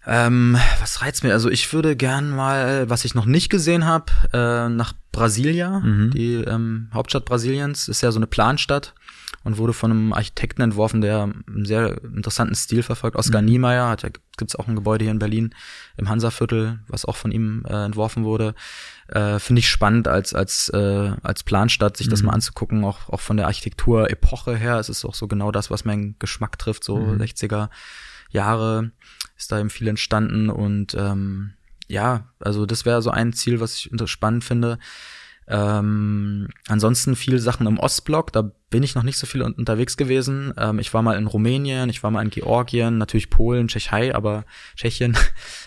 [0.05, 1.33] Ähm, was reizt mir?
[1.33, 6.11] Also ich würde gern mal, was ich noch nicht gesehen habe, äh, nach Brasilia, Mhm.
[6.11, 8.93] die ähm, Hauptstadt Brasiliens, ist ja so eine Planstadt
[9.43, 13.15] und wurde von einem Architekten entworfen, der einen sehr interessanten Stil verfolgt.
[13.17, 13.47] Oskar Mhm.
[13.47, 15.55] Niemeyer, hat ja, gibt's auch ein Gebäude hier in Berlin
[15.97, 18.53] im Hansaviertel, was auch von ihm äh, entworfen wurde.
[19.07, 22.27] Äh, Finde ich spannend als als äh, als Planstadt, sich das Mhm.
[22.27, 24.77] mal anzugucken, auch auch von der Architektur-Epoche her.
[24.77, 27.17] Es ist auch so genau das, was meinen Geschmack trifft, so Mhm.
[27.21, 27.69] 60er
[28.31, 28.91] Jahre
[29.37, 31.53] ist da eben viel entstanden und ähm,
[31.87, 34.77] ja, also das wäre so ein Ziel, was ich spannend finde.
[35.51, 39.97] Ähm, ansonsten viel Sachen im Ostblock, da bin ich noch nicht so viel un unterwegs
[39.97, 40.53] gewesen.
[40.57, 44.45] Ähm, ich war mal in Rumänien, ich war mal in Georgien, natürlich Polen, Tschechei, aber
[44.75, 45.17] Tschechien.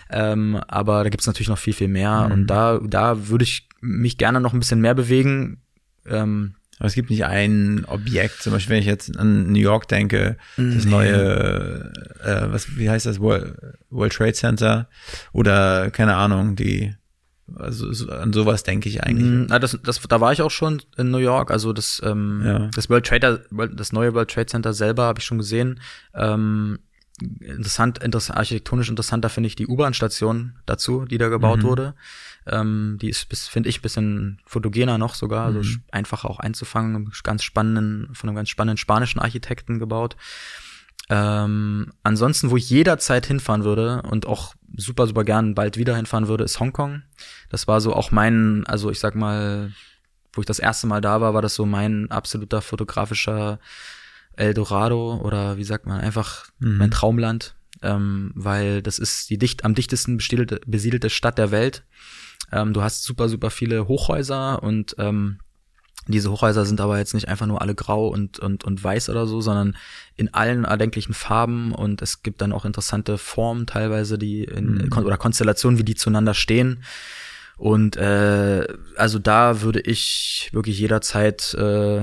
[0.09, 2.25] ähm, aber da gibt's natürlich noch viel, viel mehr.
[2.27, 2.31] Mhm.
[2.31, 5.61] Und da, da würde ich mich gerne noch ein bisschen mehr bewegen.
[6.05, 9.87] Ähm, Aber es gibt nicht ein Objekt, zum Beispiel, wenn ich jetzt an New York
[9.89, 10.91] denke, das Nee.
[10.91, 11.91] neue,
[12.23, 13.55] äh, was, wie heißt das, World,
[13.89, 14.87] World Trade Center
[15.33, 16.95] oder keine Ahnung, die,
[17.55, 19.27] also so, an sowas denke ich eigentlich.
[19.27, 21.51] Mm, Na, das, das, da war ich auch schon in New York.
[21.51, 22.69] Also das, ähm, Ja.
[22.73, 25.79] das World Trade, das neue World Trade Center selber habe ich schon gesehen.
[26.13, 26.79] Ähm,
[27.41, 31.63] interessant, interessant, architektonisch interessanter finde ich die U-Bahn-Station dazu, die da gebaut Mhm.
[31.63, 31.95] wurde.
[32.47, 35.83] Ähm, die ist, finde ich, bisschen fotogener noch sogar, also Mhm.
[35.91, 40.15] einfacher auch einzufangen, ganz spannenden, von einem ganz spannenden spanischen Architekten gebaut.
[41.15, 46.27] Ähm, ansonsten, wo ich jederzeit hinfahren würde und auch super, super gern bald wieder hinfahren
[46.27, 47.03] würde, ist Hongkong.
[47.49, 49.71] Das war so auch mein, also ich sag mal,
[50.31, 53.59] wo ich das erste Mal da war, war das so mein absoluter fotografischer
[54.35, 56.77] Eldorado oder wie sagt man, einfach Mhm.
[56.77, 57.53] mein Traumland,
[57.83, 61.83] ähm, weil das ist die dicht, am dichtesten besiedelte, besiedelte Stadt der Welt.
[62.51, 65.37] Ähm, du hast super, super viele Hochhäuser und ähm,
[66.07, 69.25] diese Hochhäuser sind aber jetzt nicht einfach nur alle grau und, und, und weiß oder
[69.27, 69.75] so, sondern
[70.15, 74.97] in allen erdenklichen Farben und es gibt dann auch interessante Formen teilweise, die in, Mhm.
[75.05, 76.83] oder Konstellationen, wie die zueinander stehen.
[77.57, 82.01] Und äh, also da würde ich wirklich jederzeit äh,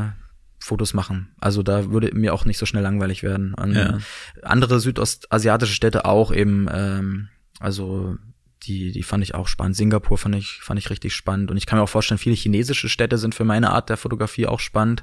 [0.59, 1.33] Fotos machen.
[1.41, 3.55] Also da würde mir auch nicht so schnell langweilig werden.
[3.55, 3.99] Und Ja.
[4.43, 7.29] Andere südostasiatische Städte auch eben, ähm,
[7.59, 8.17] also
[8.65, 9.77] die, die fand ich auch spannend.
[9.77, 11.51] Singapur fand ich, fand ich richtig spannend.
[11.51, 14.47] Und ich kann mir auch vorstellen, viele chinesische Städte sind für meine Art der Fotografie
[14.47, 15.03] auch spannend.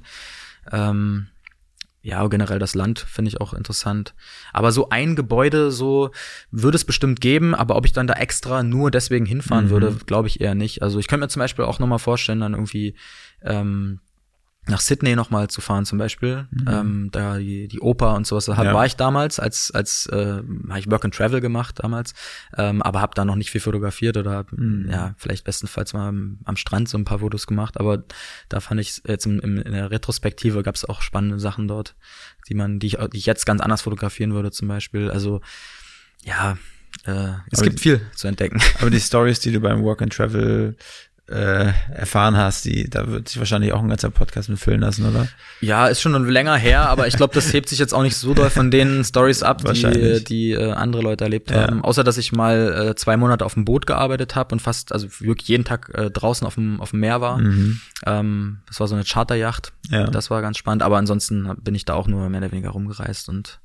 [0.71, 1.27] Ähm,
[2.03, 4.13] ja, generell das Land finde ich auch interessant.
[4.53, 6.11] Aber so ein Gebäude, so
[6.51, 9.69] würde es bestimmt geben, aber ob ich dann da extra nur deswegen hinfahren Mhm.
[9.71, 10.81] würde, glaube ich eher nicht.
[10.83, 12.95] Also ich könnte mir zum Beispiel auch noch mal vorstellen, dann irgendwie
[13.41, 13.99] ähm,
[14.67, 16.47] nach Sydney noch mal zu fahren zum Beispiel.
[16.67, 18.45] Ähm, da die, die Oper und sowas.
[18.45, 18.73] Da Ja.
[18.73, 22.13] war ich damals, als, als äh, habe ich Work and Travel gemacht damals,
[22.57, 24.89] ähm, aber habe da noch nicht viel fotografiert oder hab, Mhm.
[24.89, 27.79] ja, vielleicht bestenfalls mal am, am Strand so ein paar Fotos gemacht.
[27.79, 28.03] Aber
[28.49, 31.95] da fand ich jetzt im, im, in der Retrospektive gab es auch spannende Sachen dort,
[32.49, 35.09] die man, die ich, die ich jetzt ganz anders fotografieren würde zum Beispiel.
[35.11, 35.41] Also
[36.23, 36.57] ja,
[37.05, 37.11] äh,
[37.51, 38.59] es Aber gibt die- viel zu entdecken.
[38.81, 40.75] Aber die Stories, die du beim Work and Travel
[41.29, 45.05] äh, erfahren hast, die, da wird sich wahrscheinlich auch ein ganzer Podcast mit füllen lassen,
[45.05, 45.27] oder?
[45.59, 48.33] Ja, ist schon länger her, aber ich glaube, das hebt sich jetzt auch nicht so
[48.33, 51.63] doll von den Stories ab, die, die äh, andere Leute erlebt Ja.
[51.63, 51.83] haben.
[51.83, 55.07] Außer, dass ich mal äh, zwei Monate auf dem Boot gearbeitet habe und fast, also
[55.19, 57.39] wirklich jeden Tag äh, draußen auf dem, auf dem Meer war.
[57.39, 57.81] Mhm.
[58.05, 59.73] Ähm, das war so eine Charterjacht.
[59.89, 60.05] Ja.
[60.07, 60.81] Das war ganz spannend.
[60.83, 63.59] Aber ansonsten bin ich da auch nur mehr oder weniger rumgereist und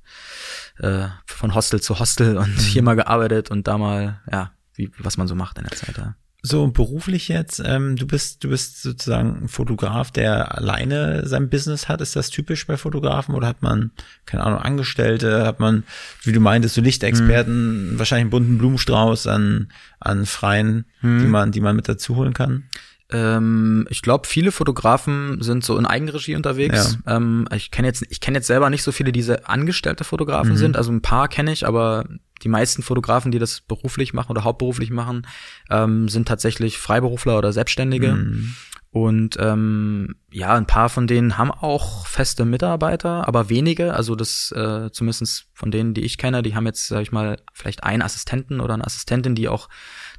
[0.79, 5.17] äh, von Hostel zu Hostel und hier mal gearbeitet und da mal, ja, wie, was
[5.17, 5.97] man so macht in der Zeit.
[5.99, 6.15] Ja.
[6.45, 11.89] So beruflich jetzt, ähm, du bist, du bist sozusagen ein Fotograf, der alleine sein Business
[11.89, 12.01] hat.
[12.01, 13.93] Ist das typisch bei Fotografen oder hat man,
[14.27, 15.85] keine Ahnung, Angestellte, hat man,
[16.25, 19.69] wie du meintest, so Lichtexperten, wahrscheinlich einen bunten Blumenstrauß an,
[20.01, 20.85] an Freien,
[21.21, 22.65] die man, die man mit dazu holen kann?
[23.13, 26.99] Ähm, ich glaube, viele Fotografen sind so in Eigenregie unterwegs.
[27.07, 30.57] Ähm, ich kenne jetzt, ich kenne jetzt selber nicht so viele, die angestellte Fotografen Mhm.
[30.57, 30.77] sind.
[30.77, 32.05] Also ein paar kenne ich, aber
[32.43, 35.27] die meisten Fotografen, die das beruflich machen oder hauptberuflich machen,
[35.71, 38.15] ähm, sind tatsächlich Freiberufler oder Selbstständige.
[38.15, 38.55] Mhm.
[38.93, 43.95] Und ähm, ja, ein paar von denen haben auch feste Mitarbeiter, aber wenige.
[43.95, 47.39] Also das äh, zumindest von denen, die ich kenne, die haben jetzt, sag ich mal,
[47.55, 49.71] vielleicht einen Assistenten oder eine Assistentin, die auch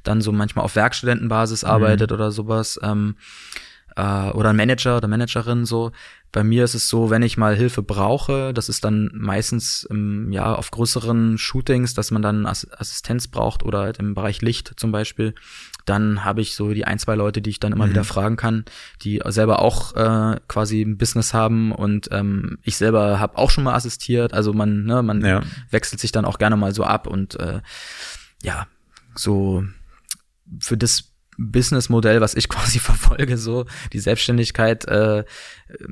[0.02, 2.80] dann so manchmal auf Werkstudentenbasis arbeitet oder sowas.
[2.82, 3.16] Ähm,
[3.94, 5.92] äh, oder ein Manager oder Managerin so.
[6.34, 10.32] Bei mir ist es so, wenn ich mal Hilfe brauche, das ist dann meistens im,
[10.32, 14.72] ja auf größeren Shootings, dass man dann Ass Assistenz braucht oder halt im Bereich Licht
[14.76, 15.36] zum Beispiel.
[15.84, 17.90] Dann habe ich so die ein, zwei Leute, die ich dann immer Mhm.
[17.90, 18.64] wieder fragen kann,
[19.02, 23.62] die selber auch äh, quasi ein Business haben und ähm, ich selber habe auch schon
[23.62, 24.34] mal assistiert.
[24.34, 25.42] Also man, ne, man Ja.
[25.70, 27.60] wechselt sich dann auch gerne mal so ab und äh,
[28.42, 28.66] ja,
[29.14, 29.62] so
[30.58, 35.24] für das Businessmodell, was ich quasi verfolge, so die Selbstständigkeit, äh,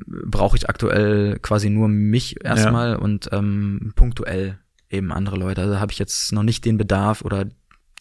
[0.05, 5.61] brauche ich aktuell quasi nur mich erstmal und ähm, punktuell eben andere Leute.
[5.61, 7.45] Also habe ich jetzt noch nicht den Bedarf oder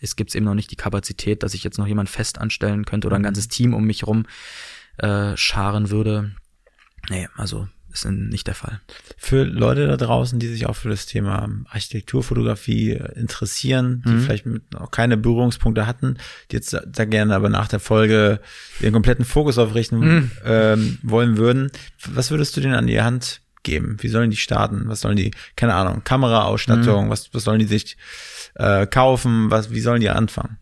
[0.00, 3.06] es gibt eben noch nicht die Kapazität, dass ich jetzt noch jemand fest anstellen könnte
[3.06, 3.26] oder ein mhm.
[3.26, 4.26] ganzes Team um mich rum
[4.98, 6.34] äh, scharen würde.
[7.08, 8.80] Nee, also ist nicht der Fall.
[9.16, 14.20] Für Leute da draußen, die sich auch für das Thema Architekturfotografie interessieren, die mhm.
[14.20, 16.16] vielleicht auch keine Berührungspunkte hatten,
[16.50, 18.40] die jetzt da gerne aber nach der Folge
[18.80, 20.30] den kompletten Fokus aufrichten mhm.
[20.44, 21.70] ähm, wollen würden,
[22.06, 23.96] was würdest du denen an die Hand geben?
[24.00, 24.84] Wie sollen die starten?
[24.86, 27.10] Was sollen die, keine Ahnung, Kameraausstattung, mhm.
[27.10, 27.96] was, was sollen die sich
[28.54, 29.50] äh, kaufen?
[29.50, 30.58] Was, wie sollen die anfangen?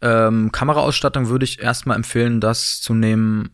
[0.00, 3.50] Ähm, Kameraausstattung würde ich erstmal empfehlen, das zu nehmen,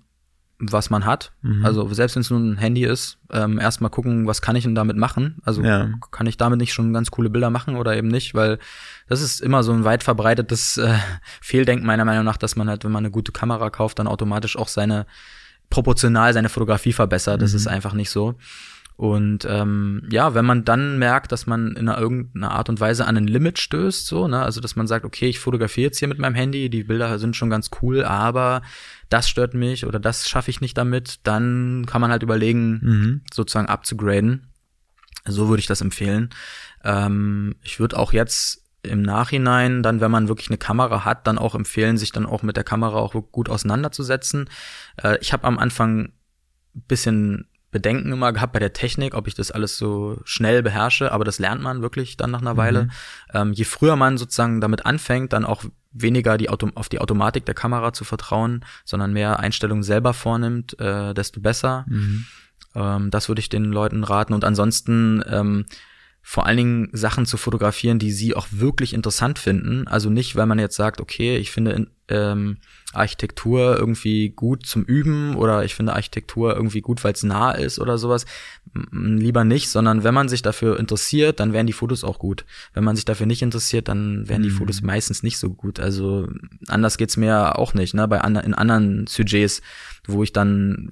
[0.59, 1.33] was man hat.
[1.43, 1.65] Mhm.
[1.65, 4.75] Also selbst wenn es nur ein Handy ist, ähm, erstmal gucken, was kann ich denn
[4.75, 5.39] damit machen?
[5.45, 5.91] Also ja.
[6.11, 8.59] kann ich damit nicht schon ganz coole Bilder machen oder eben nicht, weil
[9.09, 10.95] das ist immer so ein weit verbreitetes äh,
[11.41, 14.57] Fehldenken meiner Meinung nach, dass man halt, wenn man eine gute Kamera kauft, dann automatisch
[14.57, 15.07] auch seine
[15.71, 17.43] proportional seine Fotografie verbessert.
[17.43, 17.57] Das mhm.
[17.57, 18.37] ist einfach nicht so.
[18.97, 23.07] Und ähm, ja, wenn man dann merkt, dass man in einer irgendeiner Art und Weise
[23.07, 26.07] an ein Limit stößt, so, ne, also dass man sagt, okay, ich fotografiere jetzt hier
[26.07, 28.63] mit meinem Handy, die Bilder sind schon ganz cool, aber
[29.09, 33.21] das stört mich oder das schaffe ich nicht damit, dann kann man halt überlegen, mhm.
[33.33, 34.53] sozusagen abzugraden.
[35.27, 36.31] So würde ich das empfehlen.
[36.85, 41.39] Ähm, ich würde auch jetzt im Nachhinein dann, wenn man wirklich eine Kamera hat, dann
[41.39, 44.49] auch empfehlen, sich dann auch mit der Kamera auch gut auseinanderzusetzen.
[45.03, 46.13] Äh, ich habe am Anfang
[46.75, 51.25] bisschen Bedenken immer gehabt bei der Technik, ob ich das alles so schnell beherrsche, aber
[51.25, 52.85] das lernt man wirklich dann nach einer Weile.
[52.85, 52.91] Mhm.
[53.35, 57.47] Ähm, je früher man sozusagen damit anfängt, dann auch weniger die Auto auf die Automatik
[57.47, 61.85] der Kamera zu vertrauen, sondern mehr Einstellungen selber vornimmt, äh, desto besser.
[61.89, 62.27] Mhm.
[62.77, 64.35] Ähm, das würde ich den Leuten raten.
[64.35, 65.67] Und ansonsten ähm,
[66.23, 69.89] vor allen Dingen Sachen zu fotografieren, die sie auch wirklich interessant finden.
[69.89, 72.59] Also nicht, weil man jetzt sagt, okay, ich finde ähm,
[72.93, 77.79] Architektur irgendwie gut zum Üben oder ich finde Architektur irgendwie gut, weil es nah ist
[77.79, 78.25] oder sowas.
[78.93, 82.45] Lieber nicht, sondern wenn man sich dafür interessiert, dann wären die Fotos auch gut.
[82.73, 84.55] Wenn man sich dafür nicht interessiert, dann wären die mhm.
[84.55, 85.81] Fotos meistens nicht so gut.
[85.81, 86.29] Also
[86.69, 88.07] anders geht's mir auch nicht, ne?
[88.09, 89.63] Bei an, in anderen Sujets,
[90.07, 90.91] wo ich dann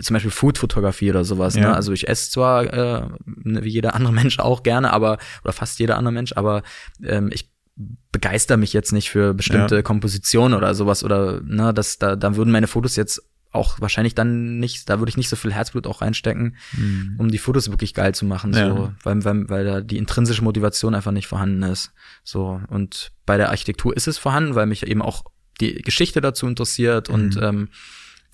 [0.00, 1.62] zum Beispiel Food-Fotografie oder sowas, ne?
[1.62, 1.68] ja.
[1.70, 1.76] ne?
[1.76, 5.98] Also ich esse zwar äh, wie jeder andere Mensch auch gerne, aber oder fast jeder
[5.98, 6.62] andere Mensch, aber
[7.02, 9.82] ähm, ich begeister mich jetzt nicht für bestimmte ja.
[9.82, 13.22] Kompositionen oder sowas oder ne, das da da würden meine Fotos jetzt
[13.54, 17.14] auch wahrscheinlich dann nicht, da würde ich nicht so viel Herzblut auch reinstecken, mhm.
[17.18, 18.68] um die Fotos wirklich geil zu machen, ja.
[18.68, 21.92] so, weil, weil, weil da die intrinsische Motivation einfach nicht vorhanden ist.
[22.24, 25.24] So, und bei der Architektur ist es vorhanden, weil mich eben auch
[25.60, 27.14] die Geschichte dazu interessiert mhm.
[27.14, 27.68] und ähm,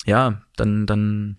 [0.06, 1.36] ja, dann, dann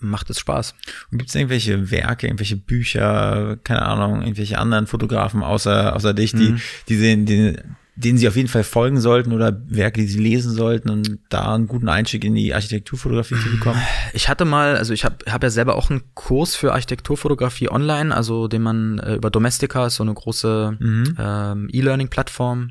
[0.00, 0.74] macht es Spaß.
[1.10, 6.32] Und gibt es irgendwelche Werke, irgendwelche Bücher, keine Ahnung, irgendwelche anderen Fotografen außer, außer dich,
[6.32, 6.60] die, mhm.
[6.88, 7.56] die sehen, die,
[7.98, 11.54] denen sie auf jeden Fall folgen sollten oder Werke, die sie lesen sollten und da
[11.54, 13.80] einen guten Einstieg in die Architekturfotografie zu bekommen?
[14.12, 18.14] Ich hatte mal, also ich habe hab ja selber auch einen Kurs für Architekturfotografie online,
[18.14, 21.16] also den man äh, über Domestika, ist so eine große mhm.
[21.18, 22.70] ähm, E-Learning-Plattform,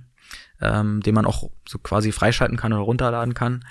[0.61, 3.65] ähm, den man auch so quasi freischalten kann oder runterladen kann.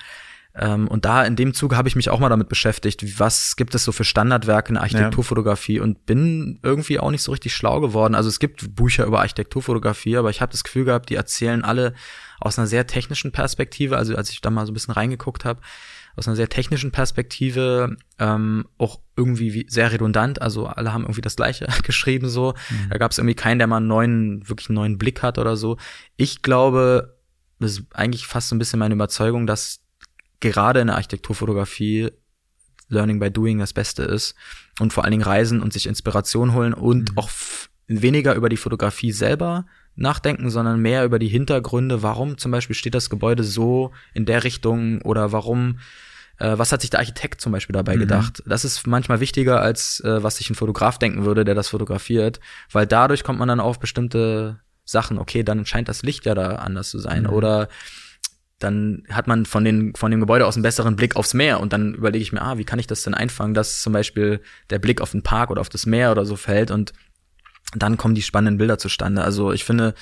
[0.58, 3.74] Ähm, und da in dem Zuge habe ich mich auch mal damit beschäftigt, was gibt
[3.74, 5.82] es so für Standardwerke in der Architekturfotografie ja.
[5.82, 8.14] und bin irgendwie auch nicht so richtig schlau geworden.
[8.14, 11.92] Also es gibt Bücher über Architekturfotografie, aber ich habe das Gefühl gehabt, die erzählen alle
[12.40, 13.98] aus einer sehr technischen Perspektive.
[13.98, 15.60] Also als ich da mal so ein bisschen reingeguckt habe,
[16.16, 20.40] aus einer sehr technischen Perspektive ähm, auch irgendwie wie sehr redundant.
[20.40, 22.54] Also alle haben irgendwie das Gleiche geschrieben so.
[22.70, 22.88] Mhm.
[22.88, 25.56] Da gab es irgendwie keinen, der mal einen neuen, wirklich einen neuen Blick hat oder
[25.56, 25.76] so.
[26.16, 27.18] Ich glaube,
[27.58, 29.82] das ist eigentlich fast so ein bisschen meine Überzeugung, dass
[30.52, 32.10] gerade in der Architekturfotografie
[32.88, 34.34] Learning by Doing das Beste ist
[34.80, 37.18] und vor allen Dingen reisen und sich Inspiration holen und mhm.
[37.18, 37.30] auch
[37.88, 42.94] weniger über die Fotografie selber nachdenken, sondern mehr über die Hintergründe, warum zum Beispiel steht
[42.94, 45.78] das Gebäude so in der Richtung oder warum,
[46.38, 48.00] äh, was hat sich der Architekt zum Beispiel dabei mhm.
[48.00, 48.42] gedacht.
[48.46, 52.40] Das ist manchmal wichtiger, als äh, was sich ein Fotograf denken würde, der das fotografiert,
[52.70, 56.56] weil dadurch kommt man dann auf bestimmte Sachen, okay, dann scheint das Licht ja da
[56.56, 57.30] anders zu sein mhm.
[57.30, 57.68] oder
[58.58, 61.72] dann hat man von, den, von dem Gebäude aus einen besseren Blick aufs Meer und
[61.72, 64.40] dann überlege ich mir, ah, wie kann ich das denn einfangen, dass zum Beispiel
[64.70, 66.92] der Blick auf den Park oder auf das Meer oder so fällt und
[67.74, 69.22] dann kommen die spannenden Bilder zustande.
[69.22, 69.94] Also ich finde,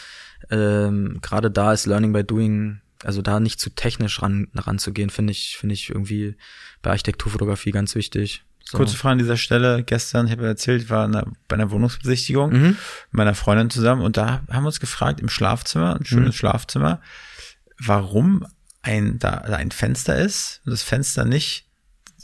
[0.51, 5.33] ähm, gerade da ist Learning by Doing, also da nicht zu technisch ran, ranzugehen, finde
[5.33, 6.37] ich, finde ich irgendwie
[6.83, 8.45] bei Architekturfotografie ganz wichtig.
[8.65, 8.79] So.
[8.79, 9.83] Kurze Frage an dieser Stelle.
[9.83, 12.63] Gestern, ich habe erzählt, ich war einer, bei einer Wohnungsbesichtigung mhm.
[12.63, 12.79] mit
[13.11, 16.39] meiner Freundin zusammen und da haben wir uns gefragt, im Schlafzimmer, ein schönes mhm.
[16.39, 17.01] Schlafzimmer,
[17.79, 18.47] warum
[18.83, 21.67] ein, da ein Fenster ist und das Fenster nicht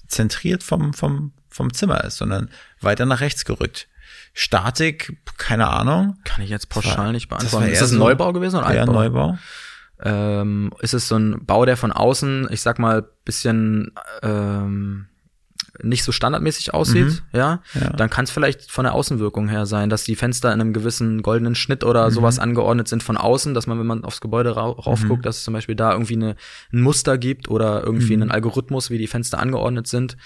[0.07, 3.89] zentriert vom, vom, vom Zimmer ist, sondern weiter nach rechts gerückt.
[4.33, 6.19] Statik, keine Ahnung.
[6.25, 7.67] Kann ich jetzt pauschal war, nicht beantworten.
[7.67, 8.93] Das ist das ein so Neubau gewesen oder Altbau?
[8.93, 9.39] Ja, Neubau.
[10.03, 13.93] Ähm, ist es so ein Bau, der von außen, ich sag mal, bisschen
[14.23, 15.10] ähm,
[15.83, 17.19] nicht so standardmäßig aussieht, Mhm.
[17.33, 17.91] ja, Ja.
[17.97, 21.23] dann kann es vielleicht von der Außenwirkung her sein, dass die Fenster in einem gewissen
[21.23, 22.11] goldenen Schnitt oder Mhm.
[22.15, 25.45] sowas angeordnet sind von außen, dass man, wenn man aufs Gebäude ra raufguckt, dass es
[25.45, 26.37] zum Beispiel da irgendwie eine,
[26.73, 28.23] ein Muster gibt oder irgendwie Mhm.
[28.23, 30.17] einen Algorithmus, wie die Fenster angeordnet sind,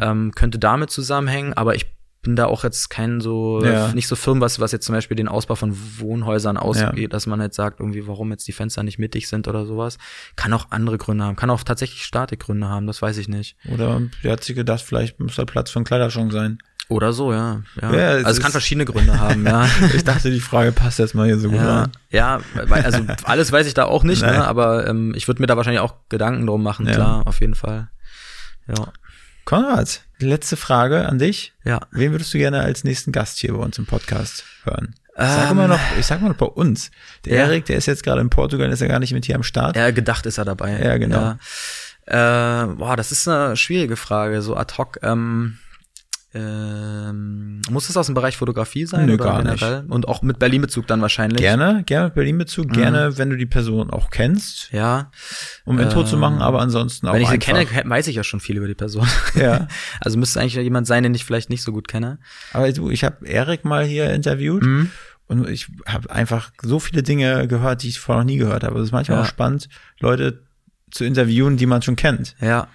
[0.00, 1.86] ähm, könnte damit zusammenhängen, aber ich
[2.22, 3.92] bin da auch jetzt kein so, Ja.
[3.92, 7.40] nicht so firm, was, was jetzt zum Beispiel den Ausbau von Wohnhäusern ausgeht, dass man
[7.40, 9.98] jetzt sagt, irgendwie, warum jetzt die Fenster nicht mittig sind oder sowas.
[10.36, 13.56] Kann auch andere Gründe haben, kann auch tatsächlich Statikgründe haben, das weiß ich nicht.
[13.72, 16.58] Oder der hat sich gedacht, vielleicht muss da Platz für einen Kleiderschrank sein.
[16.90, 17.62] Oder so, ja.
[17.82, 17.92] ja.
[17.94, 19.68] Ja, es also es kann verschiedene Gründe haben, ja.
[19.94, 21.92] Ich dachte, die Frage passt jetzt mal hier so gut Ja, an.
[22.10, 22.40] ja,
[22.70, 24.34] also alles weiß ich da auch nicht, Nein.
[24.38, 26.94] ne, aber ähm, ich würde mir da wahrscheinlich auch Gedanken drum machen, Ja.
[26.94, 27.90] klar, auf jeden Fall.
[28.66, 28.92] Ja.
[29.48, 31.54] Konrad, letzte Frage an dich.
[31.64, 31.80] Ja.
[31.90, 34.94] Wen würdest du gerne als nächsten Gast hier bei uns im Podcast hören?
[35.16, 36.90] Ich sag Ähm, mal noch, ich sag mal noch bei uns.
[37.24, 37.44] Der Ja.
[37.44, 39.74] Erik, der ist jetzt gerade in Portugal, ist ja gar nicht mit hier am Start.
[39.74, 40.78] Ja, gedacht ist er dabei.
[40.84, 41.38] Ja, genau.
[42.06, 42.62] Ja.
[42.64, 44.98] Äh, boah, das ist eine schwierige Frage, so ad hoc.
[45.02, 45.56] Ähm,
[46.34, 49.84] ähm, muss es aus dem Bereich Fotografie sein Nö, oder gar generell?
[49.88, 51.38] Und auch mit Berlin-Bezug dann wahrscheinlich.
[51.40, 52.72] Gerne, gerne mit Berlin-Bezug, Mhm.
[52.72, 55.10] gerne, wenn du die Person auch kennst, Ja.
[55.64, 58.16] um Intro zu Ähm, machen, aber ansonsten auch Wenn ich sie kenne, ke- weiß ich
[58.16, 59.06] ja schon viel über die Person.
[59.34, 59.68] Ja.
[60.00, 62.18] Also müsste eigentlich jemand sein, den ich vielleicht nicht so gut kenne.
[62.52, 64.90] Aber du, ich habe Erik mal hier interviewt Mhm.
[65.26, 68.78] und ich habe einfach so viele Dinge gehört, die ich vorher noch nie gehört habe.
[68.78, 69.24] Es ist manchmal Ja.
[69.24, 69.68] auch spannend,
[70.00, 70.42] Leute
[70.90, 72.34] zu interviewen, die man schon kennt.
[72.40, 72.68] Ja.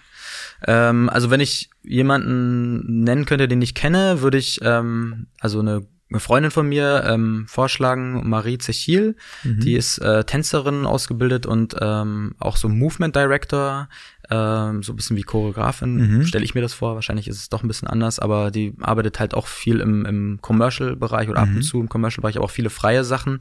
[0.68, 5.86] Ähm, also wenn ich jemanden nennen könnte, den ich kenne, würde ich ähm, also eine,
[6.10, 9.16] eine Freundin von mir ähm, vorschlagen, Marie Zechil.
[9.44, 13.90] Die ist äh, Tänzerin ausgebildet und ähm, auch so Movement Director,
[14.36, 16.24] ähm, so ein bisschen wie Choreografin, Mhm.
[16.26, 16.96] stelle ich mir das vor.
[16.96, 20.40] Wahrscheinlich ist es doch ein bisschen anders, aber die arbeitet halt auch viel im, im
[20.42, 23.40] Commercial-Bereich oder ab und zu im Commercial-Bereich, aber auch viele freie Sachen.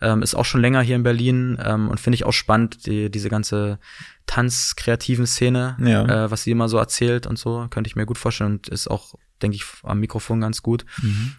[0.00, 3.10] Ähm, ist auch schon länger hier in Berlin ähm, und finde ich auch spannend, die,
[3.10, 3.78] diese ganze
[4.26, 6.24] Tanzkreativen Szene, Ja.
[6.24, 8.88] äh, was sie immer so erzählt und so, könnte ich mir gut vorstellen und ist
[8.90, 10.84] auch, denke ich, am Mikrofon ganz gut.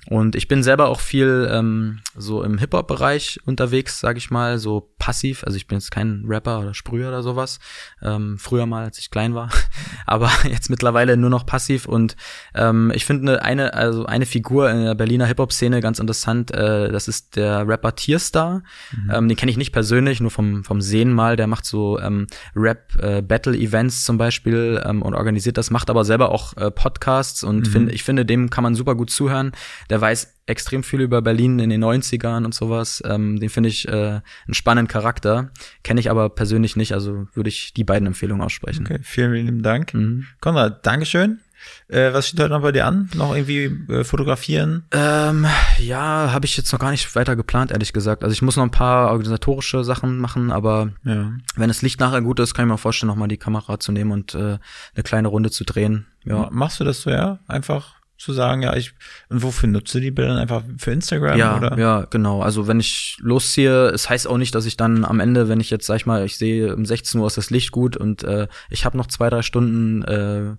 [0.08, 4.94] Und ich bin selber auch viel ähm, so im Hip-Hop-Bereich unterwegs, sage ich mal, so
[4.98, 5.44] passiv.
[5.44, 7.60] Also ich bin jetzt kein Rapper oder Sprüher oder sowas.
[8.02, 9.50] Ähm, früher mal, als ich klein war,
[10.06, 11.86] aber jetzt mittlerweile nur noch passiv.
[11.86, 12.16] Und
[12.56, 16.52] ähm, ich finde eine, also eine Figur in der Berliner Hip-Hop-Szene ganz interessant.
[16.52, 18.64] Äh, das ist der Rapper Tierstar.
[19.12, 21.36] Ähm, den kenne ich nicht persönlich, nur vom vom Sehen mal.
[21.36, 26.56] Der macht so ähm, Rap-Battle-Events zum Beispiel ähm, und organisiert das, macht aber selber auch
[26.58, 29.52] äh, Podcasts und finde ich finde, dem kann man super gut zuhören.
[29.90, 33.02] Der weiß extrem viel über Berlin in den 90ern und sowas.
[33.06, 35.52] Ähm, den finde ich äh, einen spannenden Charakter.
[35.84, 38.86] Kenne ich aber persönlich nicht, also würde ich die beiden Empfehlungen aussprechen.
[38.86, 39.94] Okay, vielen, vielen Dank.
[39.94, 40.26] Mhm.
[40.42, 41.40] Konrad, Dankeschön.
[41.88, 43.10] Äh, was steht heute noch bei dir an?
[43.16, 44.84] Noch irgendwie äh, fotografieren?
[44.92, 45.46] Ähm,
[45.80, 48.24] ja, habe ich jetzt noch gar nicht weiter geplant, ehrlich gesagt.
[48.24, 51.32] Also ich muss noch ein paar organisatorische Sachen machen, aber Ja.
[51.56, 53.92] wenn das Licht nachher gut ist, kann ich mir vorstellen, noch mal die Kamera zu
[53.92, 54.58] nehmen und äh,
[54.96, 56.08] eine kleine Runde zu drehen.
[56.26, 56.44] ja.
[56.44, 56.50] Ja.
[56.52, 57.40] Machst du das so, ja?
[57.48, 58.94] Einfach zu sagen, ja, ich,
[59.30, 60.38] und wofür nutze die Bilder?
[60.38, 61.76] Einfach für Instagram Ja, oder?
[61.80, 62.44] ja, genau.
[62.44, 65.72] Also wenn ich losziehe, es heißt auch nicht, dass ich dann am Ende, wenn ich
[65.72, 68.48] jetzt, sag ich mal, ich sehe um 16 Uhr ist das Licht gut und äh,
[68.70, 70.56] ich habe noch zwei, drei Stunden, äh,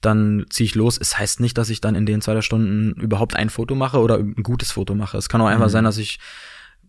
[0.00, 0.98] dann ziehe ich los.
[1.00, 3.98] Es heißt nicht, dass ich dann in den zwei, drei Stunden überhaupt ein Foto mache
[3.98, 5.18] oder ein gutes Foto mache.
[5.18, 6.18] Es kann auch einfach sein, dass ich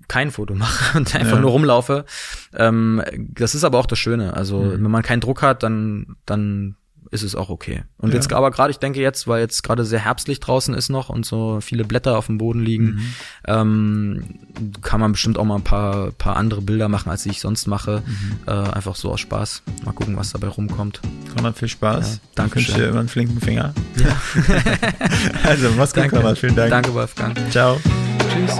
[0.08, 1.42] kein Foto mache und einfach Ja.
[1.42, 2.06] nur rumlaufe.
[2.54, 3.02] Ähm,
[3.34, 4.34] das ist aber auch das Schöne.
[4.36, 6.76] Also wenn man keinen Druck hat, dann dann
[7.12, 7.84] ist es auch okay.
[7.98, 8.16] Und Ja.
[8.16, 11.26] jetzt aber gerade, ich denke jetzt, weil jetzt gerade sehr herbstlich draußen ist noch und
[11.26, 13.02] so viele Blätter auf dem Boden liegen,
[13.48, 14.24] ähm,
[14.82, 18.04] kann man bestimmt auch mal ein paar, paar andere Bilder machen, als ich sonst mache.
[18.46, 19.64] Äh, einfach so aus Spaß.
[19.86, 21.02] Mal gucken, was dabei rumkommt.
[21.36, 22.16] Konrad, viel Spaß.
[22.16, 22.82] Ja, danke Ich wünsche schön.
[22.82, 23.74] dir immer einen flinken Finger.
[25.44, 26.38] also, mach's gut, Konrad.
[26.38, 26.70] Vielen Dank.
[26.72, 27.38] Danke, Wolfgang.
[27.52, 27.80] Ciao.
[28.32, 28.60] Tschüss.